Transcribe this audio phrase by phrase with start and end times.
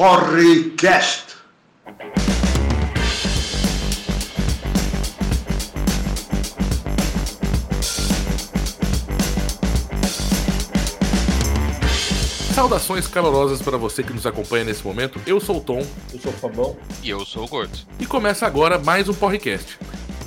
[0.00, 1.36] Porrecast.
[12.54, 15.20] Saudações calorosas para você que nos acompanha nesse momento.
[15.26, 16.76] Eu sou o Tom Eu sou o Fabão.
[17.02, 17.78] E eu sou o Gordo.
[17.98, 19.78] e começa agora mais um Porrecast.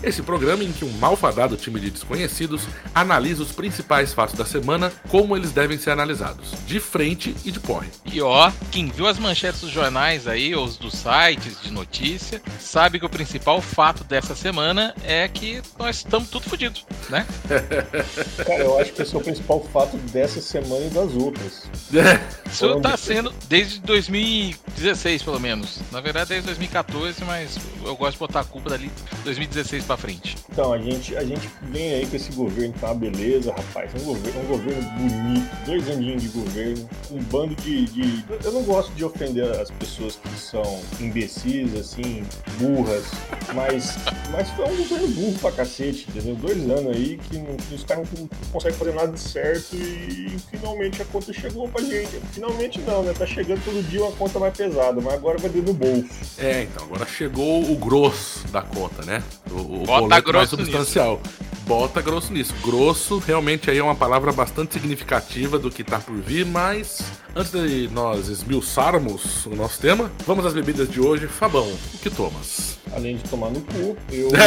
[0.03, 4.91] Esse programa em que um malfadado time de desconhecidos analisa os principais fatos da semana,
[5.07, 7.87] como eles devem ser analisados, de frente e de porre.
[8.05, 12.41] E ó, quem viu as manchetes dos jornais aí, ou os dos sites de notícia,
[12.59, 17.25] sabe que o principal fato dessa semana é que nós estamos tudo fodidos, né?
[18.45, 21.63] Cara, eu acho que esse é o principal fato dessa semana e das outras.
[22.51, 25.79] Isso Onde tá sendo desde 2016, pelo menos.
[25.91, 28.91] Na verdade, desde 2014, mas eu gosto de botar a culpa dali
[29.23, 30.37] 2016 pra frente.
[30.51, 33.91] Então, a gente, a gente vem aí com esse governo, tá uma beleza, rapaz.
[34.01, 38.63] Um governo, um governo bonito, dois aninhos de governo, um bando de, de- Eu não
[38.63, 42.23] gosto de ofender as pessoas que são imbecis, assim,
[42.59, 43.05] burras,
[43.53, 43.95] mas,
[44.31, 46.35] mas foi um governo burro pra cacete, entendeu?
[46.35, 50.37] Dois anos aí que, não- que os caras não conseguem fazer nada de certo e
[50.51, 52.19] finalmente a conta chegou pra gente.
[52.31, 53.13] Finalmente não, né?
[53.17, 56.09] Tá chegando todo dia uma conta mais pesada, mas agora vai dentro do bolso.
[56.37, 59.23] É, então, agora chegou o grosso da conta, né?
[59.51, 61.21] O, o Bota boleto mais substancial.
[61.65, 62.53] Bota grosso nisso.
[62.61, 67.01] Grosso realmente aí é uma palavra bastante significativa do que tá por vir, mas
[67.33, 71.27] antes de nós esmiuçarmos o nosso tema, vamos às bebidas de hoje.
[71.27, 72.77] Fabão, o que tomas?
[72.91, 74.29] Além de tomar no cu, eu.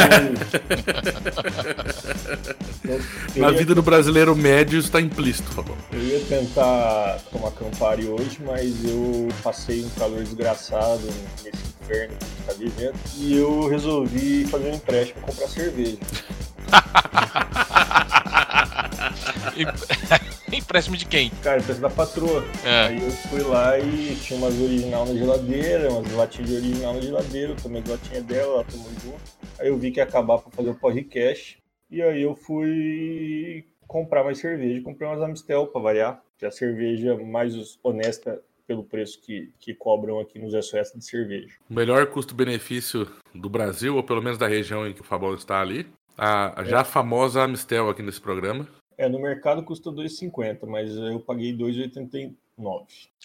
[3.36, 5.77] Na vida do brasileiro médio isso tá implícito, Fabão.
[5.92, 11.02] eu ia tentar tomar Campari hoje, mas eu passei um calor desgraçado
[11.42, 12.95] nesse inferno que a gente tá vivendo.
[13.17, 15.98] E eu resolvi fazer um empréstimo e comprar cerveja.
[20.52, 21.30] Empréstimo de quem?
[21.42, 22.44] Cara, preço da patroa.
[22.64, 22.88] É.
[22.88, 27.00] Aí eu fui lá e tinha umas original na geladeira, umas latinhas de original na
[27.00, 29.20] geladeira, eu tomei as latinhas dela, ela tomou junto.
[29.58, 31.62] Aí eu vi que ia acabar pra fazer o podcast.
[31.90, 36.50] E aí eu fui comprar mais cerveja, comprei umas Amistel pra variar, que é a
[36.50, 41.54] cerveja mais honesta pelo preço que, que cobram aqui nos SOS de cerveja.
[41.70, 45.60] O melhor custo-benefício do Brasil, ou pelo menos da região em que o Fabão está
[45.60, 45.86] ali.
[46.16, 48.66] A a já famosa Amistel aqui nesse programa.
[48.98, 52.32] É, no mercado custa 2,50, mas eu paguei 2,89.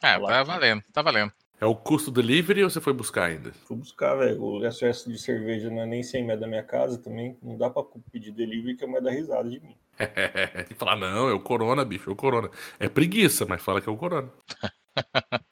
[0.01, 1.31] Ah, Lá tá valendo, tá valendo.
[1.59, 3.51] É o custo delivery ou você foi buscar ainda?
[3.65, 4.41] Fui buscar, velho.
[4.43, 7.37] O SOS de cerveja não é nem 100 metros da minha casa também.
[7.41, 9.75] Não dá pra pedir delivery que é mais da risada de mim.
[10.71, 12.49] e falar, não, é o Corona, bicho, é o Corona.
[12.79, 14.29] É preguiça, mas fala que é o Corona.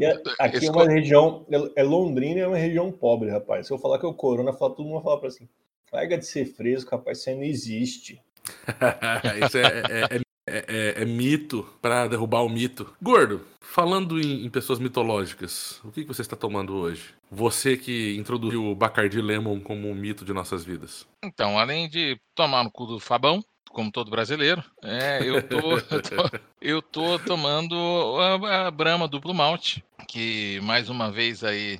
[0.00, 3.28] E é- aqui esse é uma co- região, é é Londrina é uma região pobre,
[3.28, 3.66] rapaz.
[3.66, 5.46] Se eu falar que é o corona, fala- todo mundo vai falar pra assim,
[5.92, 8.20] larga de ser fresco, rapaz, isso aí não existe.
[9.46, 10.64] Isso é, é- é- é-
[10.98, 12.92] é- é mito pra derrubar o mito.
[13.00, 17.14] Gordo, falando em, em pessoas mitológicas, o que, que você está tomando hoje?
[17.30, 21.06] Você que introduziu o Bacardi Lemon como um mito de nossas vidas.
[21.24, 25.56] Então, além de tomar no cu do Fabão, como todo brasileiro, é, eu, tô,
[25.88, 27.74] eu, tô, eu tô tomando
[28.18, 31.78] a, a Brahma Duplo Malte, que mais uma vez aí,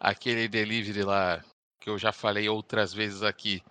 [0.00, 1.42] aquele delivery lá,
[1.82, 3.62] que eu já falei outras vezes aqui,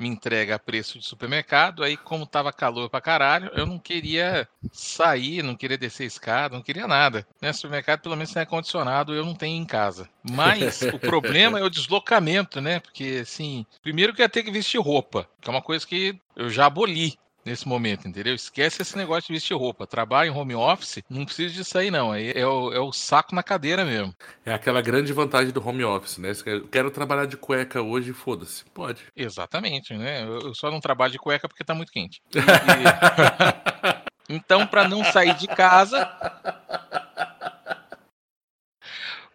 [0.00, 4.48] me entrega a preço de supermercado, aí como tava calor pra caralho, eu não queria
[4.72, 7.26] sair, não queria descer escada, não queria nada.
[7.40, 7.52] Né?
[7.52, 10.08] Supermercado pelo menos tem ar-condicionado, eu não tenho em casa.
[10.22, 12.80] Mas o problema é o deslocamento, né?
[12.80, 16.48] Porque assim, primeiro que ia ter que vestir roupa, que é uma coisa que eu
[16.48, 18.34] já aboli nesse momento, entendeu?
[18.34, 19.86] Esquece esse negócio de vestir roupa.
[19.86, 22.12] Trabalho em home office, não precisa disso aí não.
[22.12, 24.14] Aí é o, é o saco na cadeira mesmo.
[24.44, 26.32] É aquela grande vantagem do home office, né?
[26.46, 28.64] Eu quero trabalhar de cueca hoje, foda-se.
[28.74, 29.02] Pode.
[29.16, 30.24] Exatamente, né?
[30.24, 32.20] Eu só não trabalho de cueca porque tá muito quente.
[32.34, 36.08] E- Então, para não sair de casa,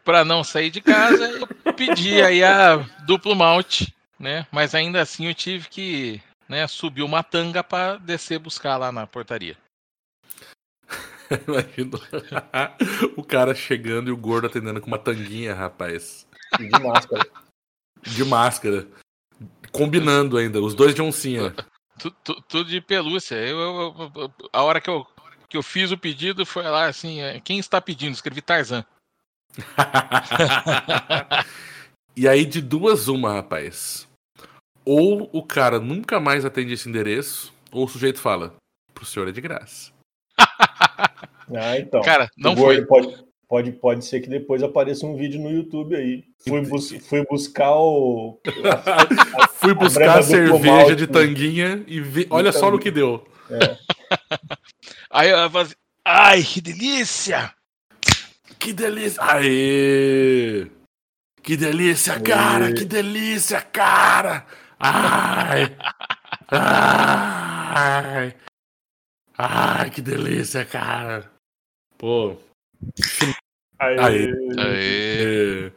[0.05, 4.45] para não sair de casa, eu pedi aí a duplo malte, né?
[4.51, 9.07] Mas ainda assim eu tive que, né, subir uma tanga para descer buscar lá na
[9.07, 9.57] portaria.
[11.47, 11.97] Imagina
[13.17, 16.27] o cara chegando e o gordo atendendo com uma tanguinha, rapaz.
[16.57, 17.27] De máscara.
[18.03, 18.87] De máscara.
[19.71, 21.53] Combinando ainda, os dois de oncinha.
[21.99, 23.35] Tu- tu- Tudo de pelúcia.
[23.35, 25.05] Eu, eu- eu- a hora que eu,
[25.49, 28.13] que eu fiz o pedido foi lá assim: é, quem está pedindo?
[28.13, 28.85] Escrevi Tarzan.
[32.15, 34.07] e aí, de duas, uma, rapaz.
[34.85, 38.55] Ou o cara nunca mais atende esse endereço, ou o sujeito fala:
[38.93, 39.91] pro senhor é de graça.
[41.53, 42.01] Ah, então.
[42.01, 42.83] Cara, não foi.
[42.87, 46.23] Pode, pode, pode ser que depois apareça um vídeo no YouTube aí.
[46.47, 48.39] Fui, bus- fui buscar o.
[49.53, 52.25] Fui A buscar a do cerveja de tanguinha e vi...
[52.31, 53.27] olha só no que deu.
[53.51, 53.77] É,
[55.11, 57.53] Aí eu falei assim, ai, que delícia!
[58.57, 59.21] que delícia!
[59.21, 60.67] Aê!
[61.43, 62.73] Que delícia, cara!
[62.73, 64.47] Que delícia, cara!
[64.79, 65.75] Ai!
[66.51, 68.35] Ai!
[69.37, 71.29] Ai, que delícia, cara!
[71.97, 72.37] Pô.
[73.79, 73.99] Aê.
[73.99, 74.31] Aê.
[74.57, 75.71] Aê.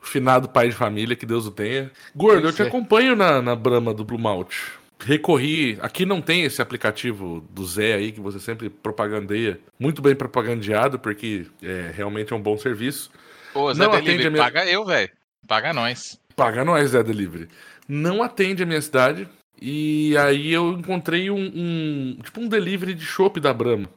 [0.00, 1.90] O finado pai de família, que Deus o tenha.
[2.14, 2.66] Gordo, eu te é.
[2.66, 4.54] acompanho na, na Brahma do Blue Malt.
[4.98, 5.78] Recorri.
[5.80, 9.58] Aqui não tem esse aplicativo do Zé aí que você sempre propagandeia.
[9.78, 13.10] Muito bem propagandeado, porque é, realmente é um bom serviço.
[13.52, 15.10] Pô, Zé Não atende Delivery, minha- paga eu, velho.
[15.46, 16.20] Paga nós.
[16.36, 17.48] Paga nós, Zé Delivery.
[17.90, 19.28] Não atende a minha cidade.
[19.60, 23.90] E aí eu encontrei um, um- tipo um delivery de chopp da Brahma.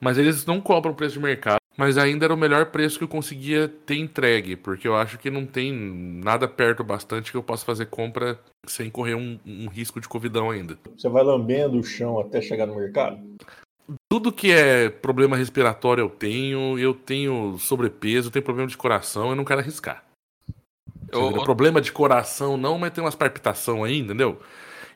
[0.00, 1.58] Mas eles não cobram preço de mercado.
[1.76, 4.54] Mas ainda era o melhor preço que eu conseguia ter entregue.
[4.54, 8.88] Porque eu acho que não tem nada perto bastante que eu possa fazer compra sem
[8.88, 10.78] correr um, um risco de covidão ainda.
[10.96, 13.18] Você vai lambendo o chão até chegar no mercado?
[14.08, 16.78] Tudo que é problema respiratório eu tenho.
[16.78, 19.30] Eu tenho sobrepeso, eu tenho problema de coração.
[19.30, 20.04] Eu não quero arriscar.
[21.18, 21.40] Entendeu?
[21.40, 24.40] ô, Problema de coração não, mas tem umas palpitação aí, entendeu?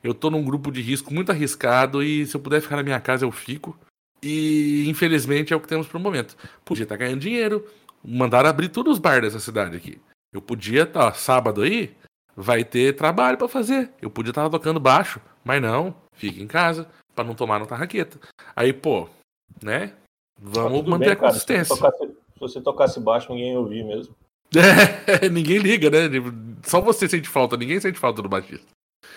[0.02, 3.00] Eu tô num grupo de risco muito arriscado e se eu puder ficar na minha
[3.00, 3.76] casa eu fico.
[4.22, 6.36] E infelizmente é o que temos pro momento.
[6.64, 7.66] Podia estar ganhando dinheiro,
[8.02, 10.00] mandaram abrir todos os bar dessa cidade aqui.
[10.32, 11.94] Eu podia estar sábado aí,
[12.36, 13.90] vai ter trabalho pra fazer.
[14.00, 18.18] Eu podia estar tocando baixo, mas não, fica em casa pra não tomar no tarraqueta.
[18.56, 19.08] Aí, pô,
[19.62, 19.88] né?
[19.88, 19.94] Tá
[20.38, 21.32] Vamos manter bem, a cara.
[21.32, 21.76] Se você, consistência.
[21.76, 24.14] tocasse, se você tocasse baixo, ninguém ia ouvir mesmo.
[24.58, 26.08] É, ninguém liga, né?
[26.64, 28.66] Só você sente falta, ninguém sente falta do baixista.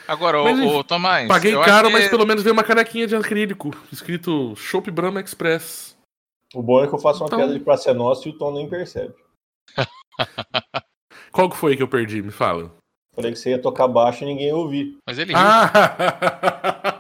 [0.08, 1.28] Agora, Mas, enfim, ô, Tomás.
[1.28, 4.90] Paguei eu caro, acho mas que- pelo menos veio uma canequinha de acrílico, escrito Chopp
[4.90, 5.96] Brahma Express.
[6.56, 8.38] O bom é que eu faço uma Então- piada de Praça é Nossa e o
[8.38, 9.14] Tom nem percebe.
[11.32, 12.22] Qual que foi que eu perdi?
[12.22, 12.72] Me fala.
[13.16, 14.98] Falei que você ia tocar baixo e ninguém ia ouvir.
[15.08, 15.42] Mas ele riu.
[15.42, 15.72] Ah!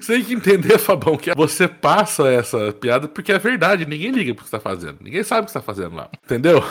[0.00, 3.86] Você tem que entender, Fabão, que você passa essa piada porque é verdade.
[3.86, 4.98] Ninguém liga pro que você tá fazendo.
[5.00, 6.08] Ninguém sabe o que você tá fazendo lá.
[6.24, 6.62] Entendeu?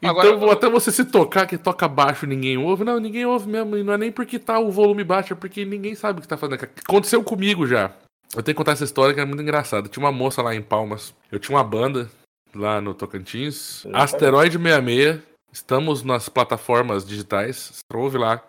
[0.00, 2.84] então, Agora, eu- até você se tocar que toca baixo e ninguém ouve.
[2.84, 3.76] Não, ninguém ouve mesmo.
[3.76, 6.28] E não é nem porque tá o volume baixo, é porque ninguém sabe o que
[6.28, 6.62] tá fazendo.
[6.86, 7.90] Aconteceu comigo já.
[8.36, 9.88] Eu tenho que contar essa história que é muito engraçada.
[9.88, 11.14] Tinha uma moça lá em Palmas.
[11.32, 12.08] Eu tinha uma banda
[12.54, 13.84] lá no Tocantins.
[13.86, 13.98] Eita.
[13.98, 15.20] Asteroide 66.
[15.50, 17.78] Estamos nas plataformas digitais.
[17.92, 18.42] Ouve lá.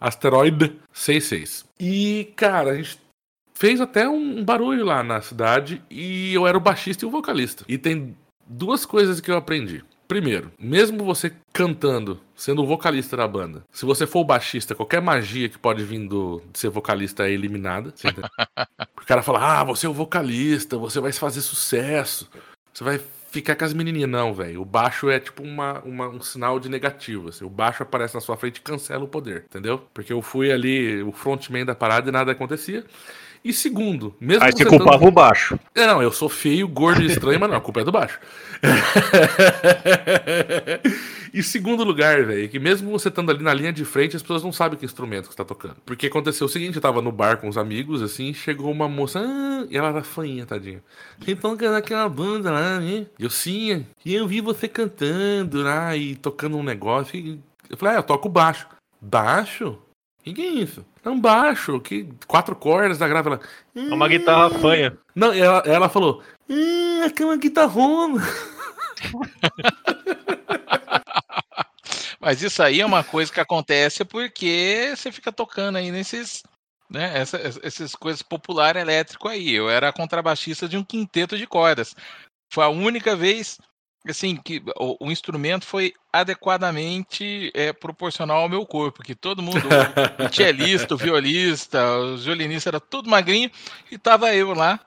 [0.00, 1.64] Asteroid 66.
[1.78, 2.98] E, cara, a gente
[3.54, 7.64] fez até um, barulho lá na cidade e eu era o baixista e o vocalista.
[7.66, 8.14] E tem
[8.46, 9.82] duas coisas que eu aprendi.
[10.06, 15.02] Primeiro, mesmo você cantando, sendo o vocalista da banda, se você for o baixista, qualquer
[15.02, 17.92] magia que pode vir do, de ser vocalista é eliminada.
[19.02, 22.30] o cara fala, ah, você é o vocalista, você vai fazer sucesso,
[22.72, 23.00] você vai
[23.40, 24.08] ficar com as menininhas.
[24.10, 24.62] Não, velho.
[24.62, 27.28] O baixo é tipo uma, uma- um sinal de negativo.
[27.28, 27.44] assim.
[27.44, 29.78] O baixo aparece na sua frente e cancela o poder, entendeu?
[29.94, 32.84] Porque eu fui ali o frontman da parada e nada acontecia.
[33.46, 35.56] E segundo, mesmo Aí você estando- culpava o baixo.
[35.72, 38.18] é, não, eu sou feio, gordo e estranho, mas não, a culpa é do baixo.
[41.32, 44.42] e segundo lugar, velho, que mesmo você estando ali na linha de frente, as pessoas
[44.42, 45.76] não sabem que instrumento que você tá tocando.
[45.86, 49.20] Porque aconteceu o seguinte, eu tava no bar com os amigos, assim, chegou uma moça,
[49.20, 50.82] ah, e ela era fanha, tadinha.
[51.24, 53.06] Então, cara, aquela banda lá, né?
[53.16, 57.16] Eu, sim, e eu vi você cantando lá e tocando um negócio.
[57.16, 57.38] E
[57.70, 58.66] eu falei, ah, eu toco baixo.
[59.00, 59.78] Baixo?
[60.26, 60.84] O que, que é isso?
[61.04, 63.28] Não, baixo, que quatro cordas da grave.
[63.28, 63.40] Ela,
[63.76, 64.98] É uma guitarra fanha.
[65.14, 68.20] não, ela, ela falou, ah, aquela guitarrona.
[72.18, 76.42] Mas isso aí é uma coisa que acontece porque você fica tocando aí nesses.
[76.90, 79.54] Né, essa, essas coisas popular elétrico aí.
[79.54, 81.94] Eu era contrabaixista de um quinteto de cordas.
[82.52, 83.60] Foi a única vez
[84.10, 89.66] assim que o, o instrumento foi adequadamente é, proporcional ao meu corpo, que todo mundo,
[89.68, 93.50] o cellista, o violista, o violinista era tudo magrinho
[93.90, 94.80] e tava eu lá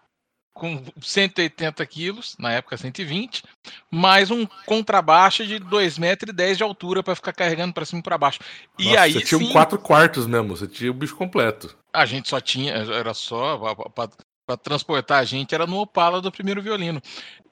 [0.59, 3.43] com 180 quilos, na época 120,
[3.89, 8.17] mais um contrabaixo de 2,10 metros de altura para ficar carregando para cima e para
[8.17, 8.39] baixo.
[8.77, 11.77] E Nossa, aí você tinha sim, um quatro quartos mesmo, você tinha o bicho completo.
[11.93, 13.57] a gente só tinha, era só
[14.49, 16.99] para transportar a gente, era no Opala do primeiro violino.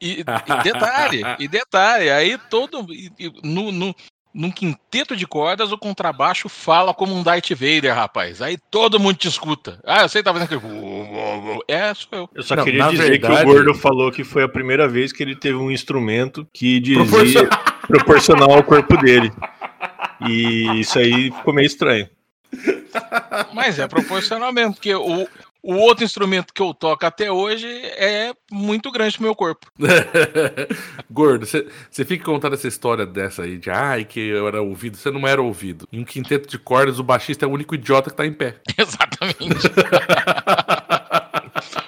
[0.02, 0.24] E, e
[0.64, 3.96] detalhe, e detalhe, aí todo e- e no, no,
[4.34, 8.42] num quinteto de cordas, o contrabaixo fala como um Darth Vader, rapaz.
[8.42, 9.80] Aí todo mundo te escuta.
[9.86, 10.74] Ah, eu sei que tá fazendo aquele.
[11.68, 12.30] É, sou eu.
[12.34, 15.12] Eu só Não, queria dizer que verdade- o Gordo falou que foi a primeira vez
[15.14, 17.60] que ele teve um instrumento que dizia Proporcional.
[17.88, 19.32] proporcional ao corpo dele.
[20.28, 22.10] E isso aí ficou meio estranho.
[23.54, 25.28] Mas é proporcional mesmo, porque o,
[25.62, 29.68] o outro instrumento que eu toco até hoje é muito grande pro meu corpo.
[31.10, 34.98] Gordo, você fica contando essa história dessa aí de ai, que eu era ouvido.
[34.98, 35.88] Você não era ouvido.
[35.92, 38.56] Em um quinteto de cordas, o baixista é o único idiota que tá em pé.
[38.78, 39.68] Exatamente.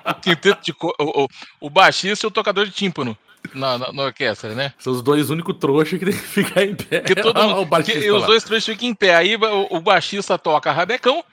[0.05, 1.27] o quinteto de co- o, o,
[1.61, 3.17] o baixista e o tocador de tímpano
[3.53, 4.73] na, na, na orquestra, né?
[4.77, 6.99] São os dois únicos trouxas que tem que ficar em pé.
[6.99, 9.15] Porque todo mundo, que os dois três ficam em pé.
[9.15, 11.23] Aí o, o baixista toca rabecão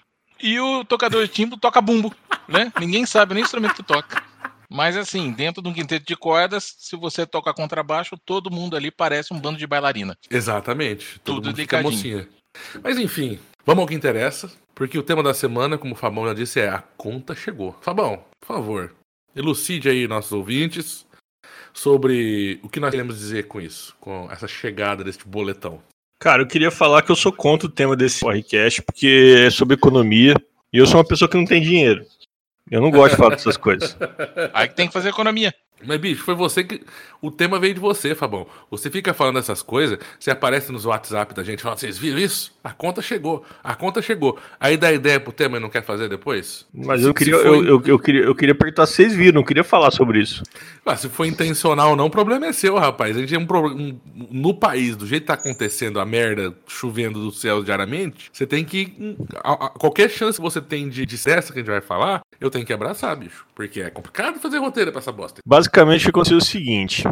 [0.40, 2.14] e o tocador de timbre toca bumbo,
[2.49, 2.73] né?
[2.78, 4.23] Ninguém sabe nem o instrumento que toca.
[4.69, 8.90] Mas assim, dentro de um quinteto de cordas, se você toca contrabaixo, todo mundo ali
[8.90, 10.16] parece um bando de bailarina.
[10.31, 11.21] Exatamente.
[11.21, 12.28] Todo Tudo mocinha.
[12.83, 14.50] Mas enfim, vamos ao que interessa.
[14.75, 17.75] Porque o tema da semana, como o Fabão já disse, é a conta chegou.
[17.81, 18.95] Fabão, por favor,
[19.35, 21.07] elucide aí nossos ouvintes
[21.73, 25.81] sobre o que nós queremos dizer com isso, com essa chegada deste boletão.
[26.18, 29.75] Cara, eu queria falar que eu sou contra o tema desse podcast, porque é sobre
[29.75, 30.35] economia.
[30.73, 32.04] E eu sou uma pessoa que não tem dinheiro.
[32.70, 33.96] Eu não gosto de falar dessas coisas.
[34.52, 35.54] Aí que tem que fazer economia.
[35.85, 36.83] Mas, bicho, foi você que.
[37.21, 38.47] O tema veio de você, Fabão.
[38.71, 42.52] Você fica falando essas coisas, você aparece nos WhatsApp da gente falando, vocês viram isso?
[42.62, 44.38] A conta chegou, a conta chegou.
[44.61, 46.66] Aí dá ideia pro tema e não quer fazer depois?
[46.73, 49.45] Mas eu queria, foi- eu, eu, eu queria, eu queria perguntar se vocês viram, não
[49.45, 50.42] queria falar sobre isso.
[50.85, 53.16] Ah, se for intencional ou não, o problema é seu, rapaz.
[53.16, 53.97] A gente tem um problema.
[54.30, 58.64] No país, do jeito que tá acontecendo a merda chovendo do céu diariamente, você tem
[58.64, 58.95] que.
[59.00, 62.21] hum, a- a- qualquer chance que você tem de, de que a gente vai falar,
[62.40, 63.45] eu tenho que abraçar, bicho.
[63.54, 65.40] Porque é complicado fazer roteiro pra essa bosta.
[65.66, 67.02] Basicamente, o que aconteceu é o seguinte.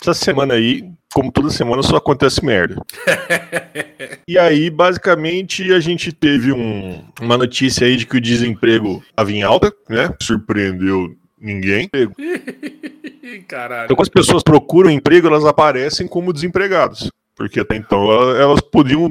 [0.00, 2.76] Essa semana aí, como toda semana, só acontece merda.
[4.26, 9.30] e aí, basicamente, a gente teve um- uma notícia aí de que o desemprego estava
[9.30, 10.14] em alta, né?
[10.22, 11.90] Surpreendeu ninguém.
[13.46, 13.84] Caralho.
[13.84, 17.10] Então, quando as pessoas procuram emprego, elas aparecem como desempregados.
[17.40, 19.08] Porque até então ela- elas podiam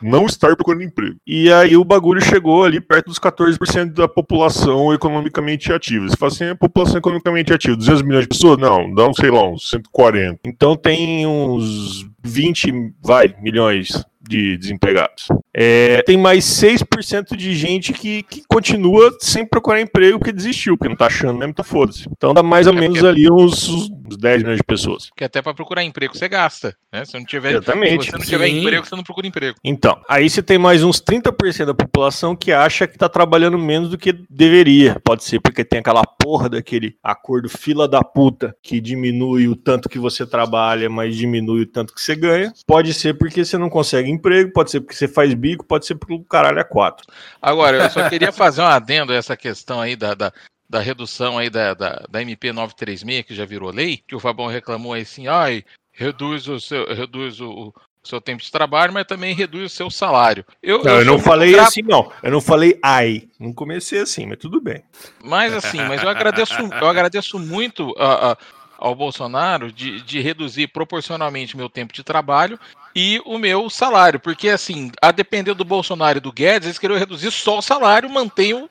[0.00, 1.16] não estar procurando emprego.
[1.26, 6.08] E aí o bagulho chegou ali perto dos 14% da população economicamente ativa.
[6.08, 8.58] Você fala assim, a população economicamente ativa, 200 milhões de pessoas?
[8.58, 10.38] Não, dá, um, sei lá, uns 140.
[10.46, 15.28] Então tem uns 20, vai, milhões de desempregados.
[15.52, 20.88] É, tem mais 6% de gente que, que continua sem procurar emprego porque desistiu, porque
[20.88, 22.08] não tá achando mesmo, então foda-se.
[22.16, 25.08] Então dá mais ou É menos porque- ali uns, uns 10 milhões de pessoas.
[25.10, 27.04] Porque até para procurar emprego você gasta, né?
[27.04, 28.04] Se não tiver, Exatamente.
[28.06, 28.60] se você não tiver Sim.
[28.60, 29.56] emprego, você não procura emprego.
[29.62, 33.90] Então, aí você tem mais uns 30% da população que acha que tá trabalhando menos
[33.90, 35.00] do que deveria.
[35.04, 39.88] Pode ser porque tem aquela porra daquele acordo fila da puta que diminui o tanto
[39.88, 42.52] que você trabalha, mas diminui o tanto que você ganha.
[42.66, 45.96] Pode ser porque você não consegue emprego, pode ser porque você faz bico, pode ser
[45.96, 47.06] pelo caralho a quatro.
[47.42, 50.32] Agora, eu só queria fazer um adendo a essa questão aí da, da,
[50.68, 54.46] da redução aí da, da, da MP 936, que já virou lei, que o Fabão
[54.46, 59.04] reclamou aí assim, ai, reduz o seu, reduz o, o seu tempo de trabalho, mas
[59.06, 60.44] também reduz o seu salário.
[60.62, 62.10] Eu, Não, eu sou não falei assim, não.
[62.22, 63.28] Eu não falei ai.
[63.38, 64.82] Não comecei assim, mas tudo bem.
[65.22, 68.36] Mas assim, mas eu agradeço, eu agradeço muito a- a-
[68.76, 72.58] ao Bolsonaro de, de reduzir proporcionalmente meu tempo de trabalho
[72.94, 76.98] e o meu salário, porque assim, a depender do Bolsonaro e do Guedes, eles queriam
[76.98, 78.70] reduzir só o salário, mantém o,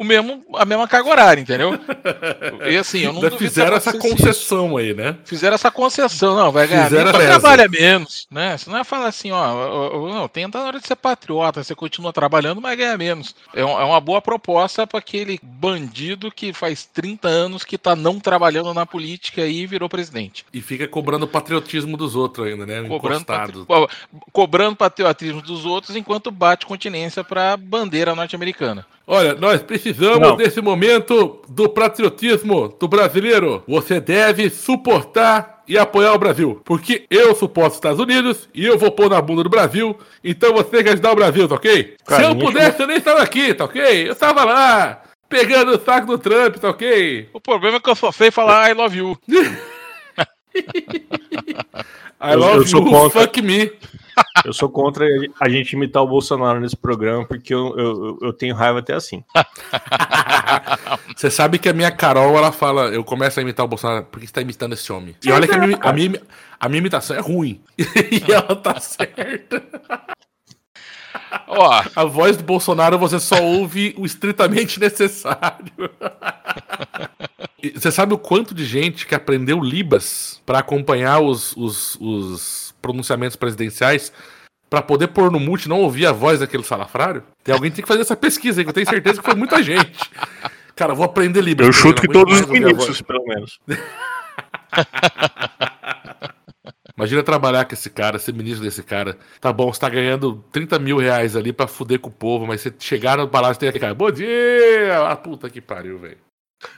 [0.00, 1.78] o mesmo, a mesma carga horária, entendeu?
[2.66, 5.16] E assim, eu não fizeram essa concessão aí, né?
[5.26, 8.56] Fizeram essa concessão, não, vai ganhar menos, trabalha menos, né?
[8.56, 11.62] Você não é falar assim, ó, ó, ó, não, tenta na hora de ser patriota,
[11.62, 13.34] você continua trabalhando, mas ganha menos.
[13.54, 17.94] É, um- é uma boa proposta para aquele bandido que faz 30 anos que tá
[17.94, 20.46] não trabalhando na política e virou presidente.
[20.52, 22.82] E fica cobrando o patriotismo dos outros ainda, né?
[22.88, 23.52] Cobrando, patri-
[24.32, 28.86] cobrando patriotismo dos outros enquanto bate continência para bandeira norte-americana.
[29.12, 30.36] Olha, nós precisamos Não.
[30.36, 33.60] nesse momento do patriotismo do brasileiro.
[33.66, 36.60] Você deve suportar e apoiar o Brasil.
[36.64, 39.98] Porque eu suporto os Estados Unidos e eu vou pôr na bunda do Brasil.
[40.22, 41.96] Então você tem que ajudar o Brasil, tá ok?
[42.06, 44.08] Cara, Se eu pudesse, eu nem estava aqui, tá ok?
[44.08, 47.28] Eu estava lá, pegando o saco do Trump, tá ok?
[47.32, 49.18] O problema é que eu só sei falar I love you.
[52.22, 53.20] I Eu- love eu sou you, contra.
[53.22, 53.72] fuck me.
[54.44, 55.06] Eu sou contra
[55.38, 59.22] a gente imitar o Bolsonaro nesse programa, porque eu, eu, eu tenho raiva até assim.
[61.16, 64.20] Você sabe que a minha Carol, ela fala, eu começo a imitar o Bolsonaro, por
[64.20, 65.14] que você tá imitando esse homem?
[65.24, 66.20] E olha que a minha, a minha,
[66.58, 67.60] a minha imitação é ruim.
[67.78, 69.62] e ela tá certa.
[71.46, 75.90] Ó, A voz do Bolsonaro você só ouve o estritamente necessário.
[77.74, 83.36] Você sabe o quanto de gente que aprendeu Libas pra acompanhar os, os, os pronunciamentos
[83.36, 84.12] presidenciais
[84.68, 87.22] pra poder pôr no mute e não ouvir a voz daquele salafrário?
[87.42, 89.34] Tem alguém que tem que fazer essa pesquisa aí, que eu tenho certeza que foi
[89.34, 90.10] muita gente.
[90.76, 91.66] Cara, vou aprender Libas.
[91.66, 93.58] Eu chuto que todos os ministros, pelo menos.
[96.96, 99.16] Imagina trabalhar com esse cara, ser ministro desse cara.
[99.40, 102.60] Tá bom, você tá ganhando 30 mil reais ali pra fuder com o povo, mas
[102.60, 105.08] você chegar no palácio e tem aquele cara, bom dia!
[105.08, 106.18] Ah, puta que pariu, velho.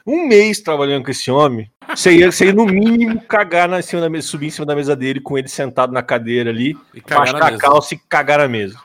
[0.06, 3.82] Um mês trabalhando com esse homem, você ia, você ia no mínimo cagar na, em
[3.82, 6.76] cima da mesa, subir em cima da mesa dele, com ele sentado na cadeira ali,
[6.94, 8.76] E baixar a calça e cagar na mesa.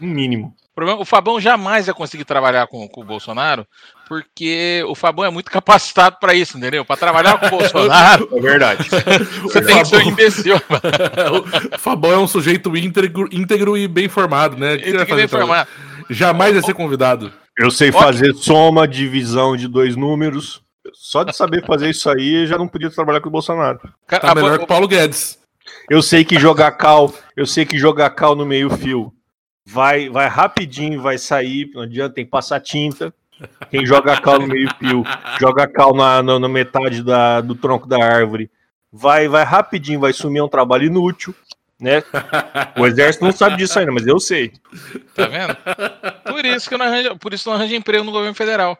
[0.00, 0.54] No mínimo.
[0.74, 3.66] problema, o Fabão jamais vai conseguir trabalhar com, com o Bolsonaro,
[4.08, 6.84] porque o Fabão é muito capacitado para isso, entendeu?
[6.84, 8.28] Para trabalhar com o Bolsonaro.
[8.32, 8.88] É verdade.
[9.42, 10.56] Você tem que ser um imbecil.
[11.74, 14.78] o Fabão é um sujeito íntegro, íntegro e bem formado, né?
[14.78, 15.66] Que que bem formar.
[16.08, 17.32] Jamais vai ser convidado.
[17.58, 20.62] Eu sei fazer soma, divisão de dois números.
[20.94, 23.78] Só de saber fazer isso aí, eu já não podia trabalhar com o Bolsonaro.
[24.06, 25.38] Tá a- melhor que o Paulo Guedes.
[25.90, 29.12] Eu sei que jogar cal, eu sei que jogar cal no meio fio
[29.66, 33.12] vai, vai rapidinho, vai sair, não adianta, tem que passar tinta.
[33.70, 35.04] Quem joga cal no meio fio,
[35.38, 38.50] joga cal na, na, na metade da, do tronco da árvore,
[38.90, 41.34] vai, vai rapidinho, vai sumir é um trabalho inútil,
[41.80, 42.02] né?
[42.76, 44.52] O exército não sabe disso ainda, mas eu sei.
[45.14, 45.56] Tá vendo?
[46.24, 48.78] Por isso que eu não arranjo, por isso não arranjo emprego no governo federal.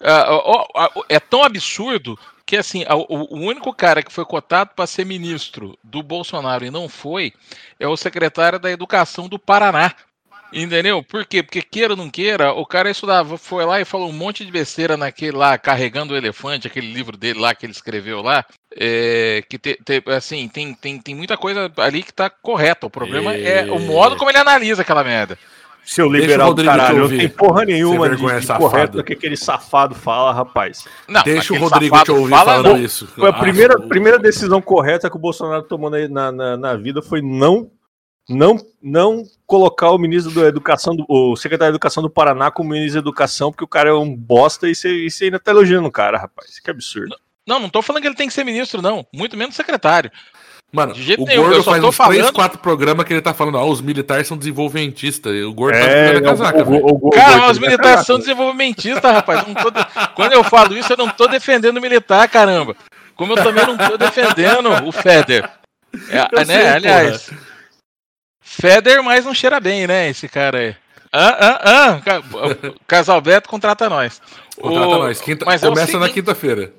[0.00, 5.78] Ah, é tão absurdo que assim, o único cara que foi cotado para ser ministro
[5.84, 7.34] do Bolsonaro e não foi
[7.78, 9.94] é o secretário da Educação do Paraná.
[10.52, 11.02] Entendeu?
[11.02, 11.42] Por quê?
[11.42, 14.50] Porque queira ou não queira, o cara estudava, foi lá e falou um monte de
[14.50, 18.44] besteira naquele lá, Carregando o Elefante, aquele livro dele lá que ele escreveu lá.
[18.80, 22.86] é, que te- te- assim, tem, tem, tem muita coisa ali que tá correta.
[22.86, 25.36] O problema é o modo como ele analisa aquela merda.
[25.84, 28.68] Seu liberal do caralho, não tem porra nenhuma de, vergonha, de safado.
[28.70, 30.86] correto que aquele safado fala, rapaz.
[31.08, 32.78] Não, Deixa o Rodrigo te ouvir fala, falando não.
[32.78, 33.06] isso.
[33.08, 37.00] Foi a Ah, primeira, primeira decisão correta que o Bolsonaro tomou na, na- na vida
[37.00, 37.70] foi não,
[38.28, 42.70] não, não colocar o ministro da Educação, do, o secretário da Educação do Paraná como
[42.70, 45.92] ministro da Educação, porque o cara é um bosta e você, ainda tá elogiando o
[45.92, 46.58] cara, rapaz.
[46.60, 47.16] Que absurdo.
[47.46, 49.06] Não, não tô falando que ele tem que ser ministro, não.
[49.12, 50.10] Muito menos secretário.
[50.70, 53.06] Mano, De jeito o nenhum, Gordo eu só faz tô uns 3, falando- 4 programas
[53.06, 55.34] que ele tá falando, ó, os militares são desenvolvimentistas.
[55.34, 58.18] e O Gordo tá É, o, casaca, o, o, o, Cara, mas os militares são
[58.18, 59.48] desenvolvimentistas, rapaz.
[59.48, 62.76] Eu tô de- Quando eu falo isso, eu não tô defendendo o militar, caramba.
[63.16, 65.48] Como eu também não tô defendendo o Feder.
[66.10, 66.44] É, né?
[66.44, 67.30] sei, Aliás,
[68.48, 70.08] Feder mais não cheira bem, né?
[70.08, 70.76] Esse cara aí.
[71.12, 72.00] Ah, ah, ah.
[72.00, 74.20] Ca- o Casalberto contrata nós.
[74.60, 75.20] Contrata O- nós.
[75.20, 76.72] Quinta- mas é Começa na seguinte- quinta-feira.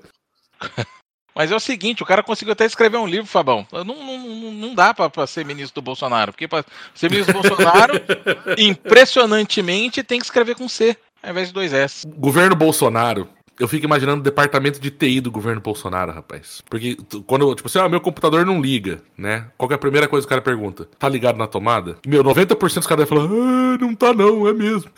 [1.35, 3.65] Mas é o seguinte, o cara conseguiu até escrever um livro, Fabão.
[3.71, 4.17] Não, não,
[4.51, 7.93] não, dá pra ser ministro do Bolsonaro, porque pra ser ministro do Bolsonaro,
[8.57, 12.05] impressionantemente, tem que escrever com C, ao invés de dois S.
[12.07, 13.29] Governo Bolsonaro.
[13.59, 16.61] Eu fico imaginando o departamento de TI do governo Bolsonaro, rapaz.
[16.69, 19.47] Porque quando, tipo assim, ah, meu computador não liga, né?
[19.57, 20.87] Qual que é a primeira coisa que o cara pergunta?
[20.97, 21.97] Tá ligado na tomada?
[22.07, 24.89] Meu, 90% dos caras vai falar, ah, não tá não, é mesmo.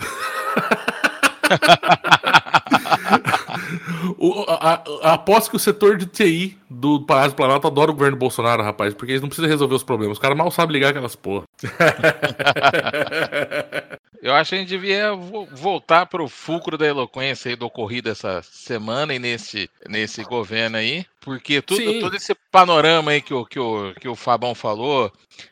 [4.17, 7.93] O- a- a- aposto que o setor de TI do Palácio do Planalto adora o
[7.93, 10.17] governo Bolsonaro, rapaz, porque eles não precisam resolver os problemas.
[10.17, 11.43] Os caras mal sabem ligar aquelas porra.
[14.21, 18.09] Eu acho que a gente devia vo- voltar pro fulcro da eloquência aí do ocorrido
[18.09, 21.99] essa semana e nesse, nesse governo aí, porque tudo, Sim.
[21.99, 25.11] todo esse panorama aí que o, que, o, que o Fabão falou,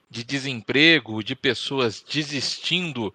[0.10, 3.12] de desemprego, de pessoas desistindo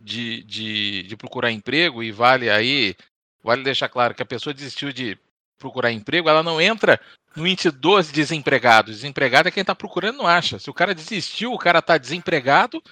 [0.00, 2.94] de, de, de procurar emprego, e vale aí,
[3.42, 5.18] vale deixar claro que a pessoa desistiu de
[5.58, 7.00] procurar emprego, ela não entra
[7.34, 8.96] no índice dos desempregados.
[8.96, 10.58] Desempregado é quem está procurando não acha.
[10.58, 12.82] Se o cara desistiu, o cara está desempregado,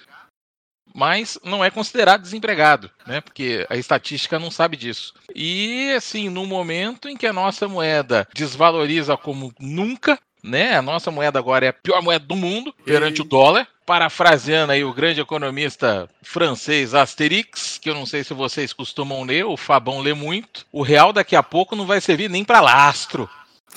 [0.93, 3.21] mas não é considerado desempregado, né?
[3.21, 5.13] Porque a estatística não sabe disso.
[5.35, 10.75] E assim, no momento em que a nossa moeda desvaloriza como nunca, né?
[10.75, 13.67] A nossa moeda agora é a pior moeda do mundo perante o dólar.
[13.85, 19.45] Parafraseando aí o grande economista francês Asterix, que eu não sei se vocês costumam ler,
[19.45, 20.65] o Fabão lê muito.
[20.71, 23.29] O real daqui a pouco não vai servir nem para lastro.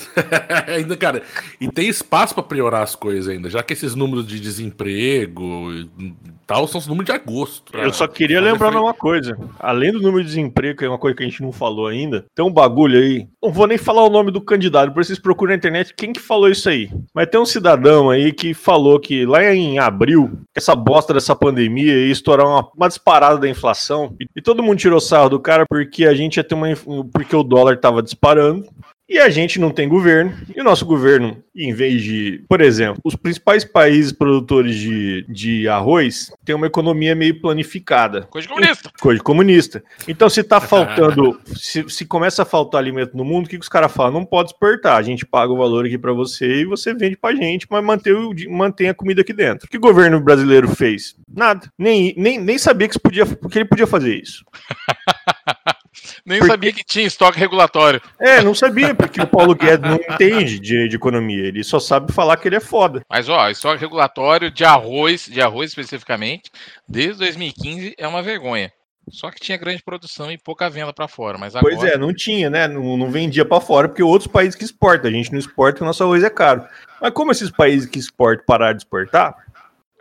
[0.68, 1.22] ainda, cara,
[1.60, 6.14] e tem espaço pra piorar as coisas ainda, já que esses números de desemprego e
[6.46, 7.76] tal são os números de agosto.
[7.76, 9.36] Eu só queria lembrar uma coisa.
[9.58, 12.24] Além do número de desemprego, que é uma coisa que a gente não falou ainda,
[12.34, 13.26] tem um bagulho aí.
[13.42, 16.20] Não vou nem falar o nome do candidato, por vocês procuram na internet quem que
[16.20, 16.90] falou isso aí.
[17.14, 21.92] Mas tem um cidadão aí que falou que lá em abril, essa bosta dessa pandemia
[21.92, 24.14] ia estourar uma, uma disparada da inflação.
[24.20, 26.68] E, e todo mundo tirou sarro do cara porque a gente ia ter uma.
[27.12, 28.66] porque o dólar tava disparando.
[29.08, 30.34] E a gente não tem governo.
[30.54, 32.44] E o nosso governo, em vez de.
[32.48, 38.22] Por exemplo, os principais países produtores de, de arroz têm uma economia meio planificada.
[38.22, 38.90] Coisa de comunista.
[39.00, 39.84] Coisa comunista.
[40.08, 41.40] Então, se tá faltando.
[41.54, 44.12] se, se começa a faltar alimento no mundo, o que, que os caras falam?
[44.12, 44.96] Não pode exportar.
[44.96, 48.12] A gente paga o valor aqui pra você e você vende pra gente, mas mantém,
[48.12, 49.66] o, mantém a comida aqui dentro.
[49.66, 51.14] O que o governo brasileiro fez?
[51.32, 51.70] Nada.
[51.78, 54.44] Nem, nem, nem sabia que, podia, que ele podia fazer isso.
[56.24, 58.00] Nem Porque- sabia que tinha estoque regulatório.
[58.20, 61.46] É, não sabia, porque o Paulo Guedes não entende de, de economia.
[61.46, 63.02] Ele só sabe falar que ele é foda.
[63.10, 66.50] Mas ó, estoque regulatório de arroz, de arroz especificamente,
[66.88, 68.72] desde 2015 é uma vergonha.
[69.08, 72.12] Só que tinha grande produção e pouca venda para fora, mas agora Pois é, não
[72.12, 72.66] tinha, né?
[72.66, 75.08] Não, não vendia pra fora, porque outros países que exportam.
[75.08, 76.64] A gente não exporta o nosso arroz é caro.
[77.00, 79.34] Mas como esses países que exportam pararam de exportar,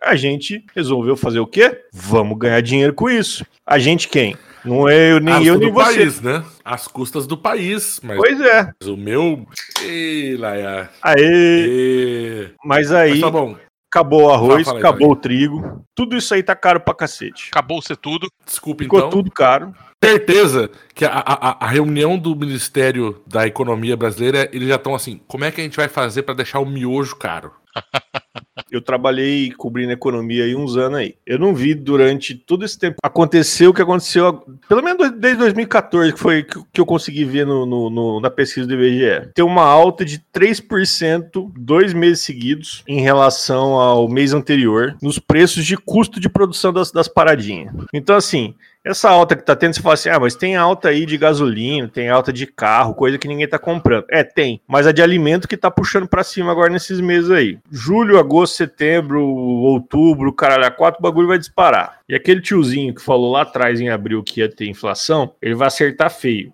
[0.02, 1.82] A gente resolveu fazer o quê?
[1.92, 3.46] Vamos ganhar dinheiro com isso.
[3.66, 4.36] A gente quem?
[4.66, 5.96] Não é eu, nem As eu, nem você.
[5.98, 6.44] país, né?
[6.64, 8.00] As custas do país.
[8.04, 8.72] Mas Pois é.
[8.86, 9.46] o meu.
[9.84, 10.90] Ei, Laia.
[11.02, 11.22] Aê.
[11.22, 12.54] Ei.
[12.64, 13.56] Mas Mas aí tá bom.
[13.92, 15.84] acabou o arroz, aí, acabou o trigo.
[15.96, 17.50] Tudo isso aí tá caro pra cacete.
[17.52, 18.28] Acabou ser tudo.
[18.46, 19.10] Desculpa, Ficou então.
[19.10, 19.74] tudo caro.
[20.04, 25.20] certeza que a, a, a reunião do Ministério da Economia Brasileira, eles já estão assim,
[25.28, 27.52] como é que a gente vai fazer para deixar o miojo caro?
[28.72, 31.16] Eu trabalhei cobrindo economia aí uns anos aí.
[31.26, 36.14] Eu não vi durante todo esse tempo acontecer o que aconteceu, pelo menos desde 2014,
[36.14, 39.30] que foi que que eu consegui ver no, no- no- na pesquisa do IBGE.
[39.34, 45.66] Tem uma alta de 3% dois meses seguidos em relação ao mês anterior nos preços
[45.66, 47.74] de custo de produção das, das paradinhas.
[47.94, 51.08] Então, assim, essa alta que tá tendo, você fala assim, ah, mas tem alta aí
[51.08, 54.06] de gasolina, tem alta de carro, coisa que ninguém tá comprando.
[54.12, 57.58] É, tem, mas a de alimento que tá puxando pra cima agora nesses meses aí.
[57.72, 62.00] Julho, agosto, setembro, outubro, caralho, a quatro o bagulho vai disparar.
[62.08, 65.68] E aquele tiozinho que falou lá atrás em abril que ia ter inflação, ele vai
[65.68, 66.54] acertar feio.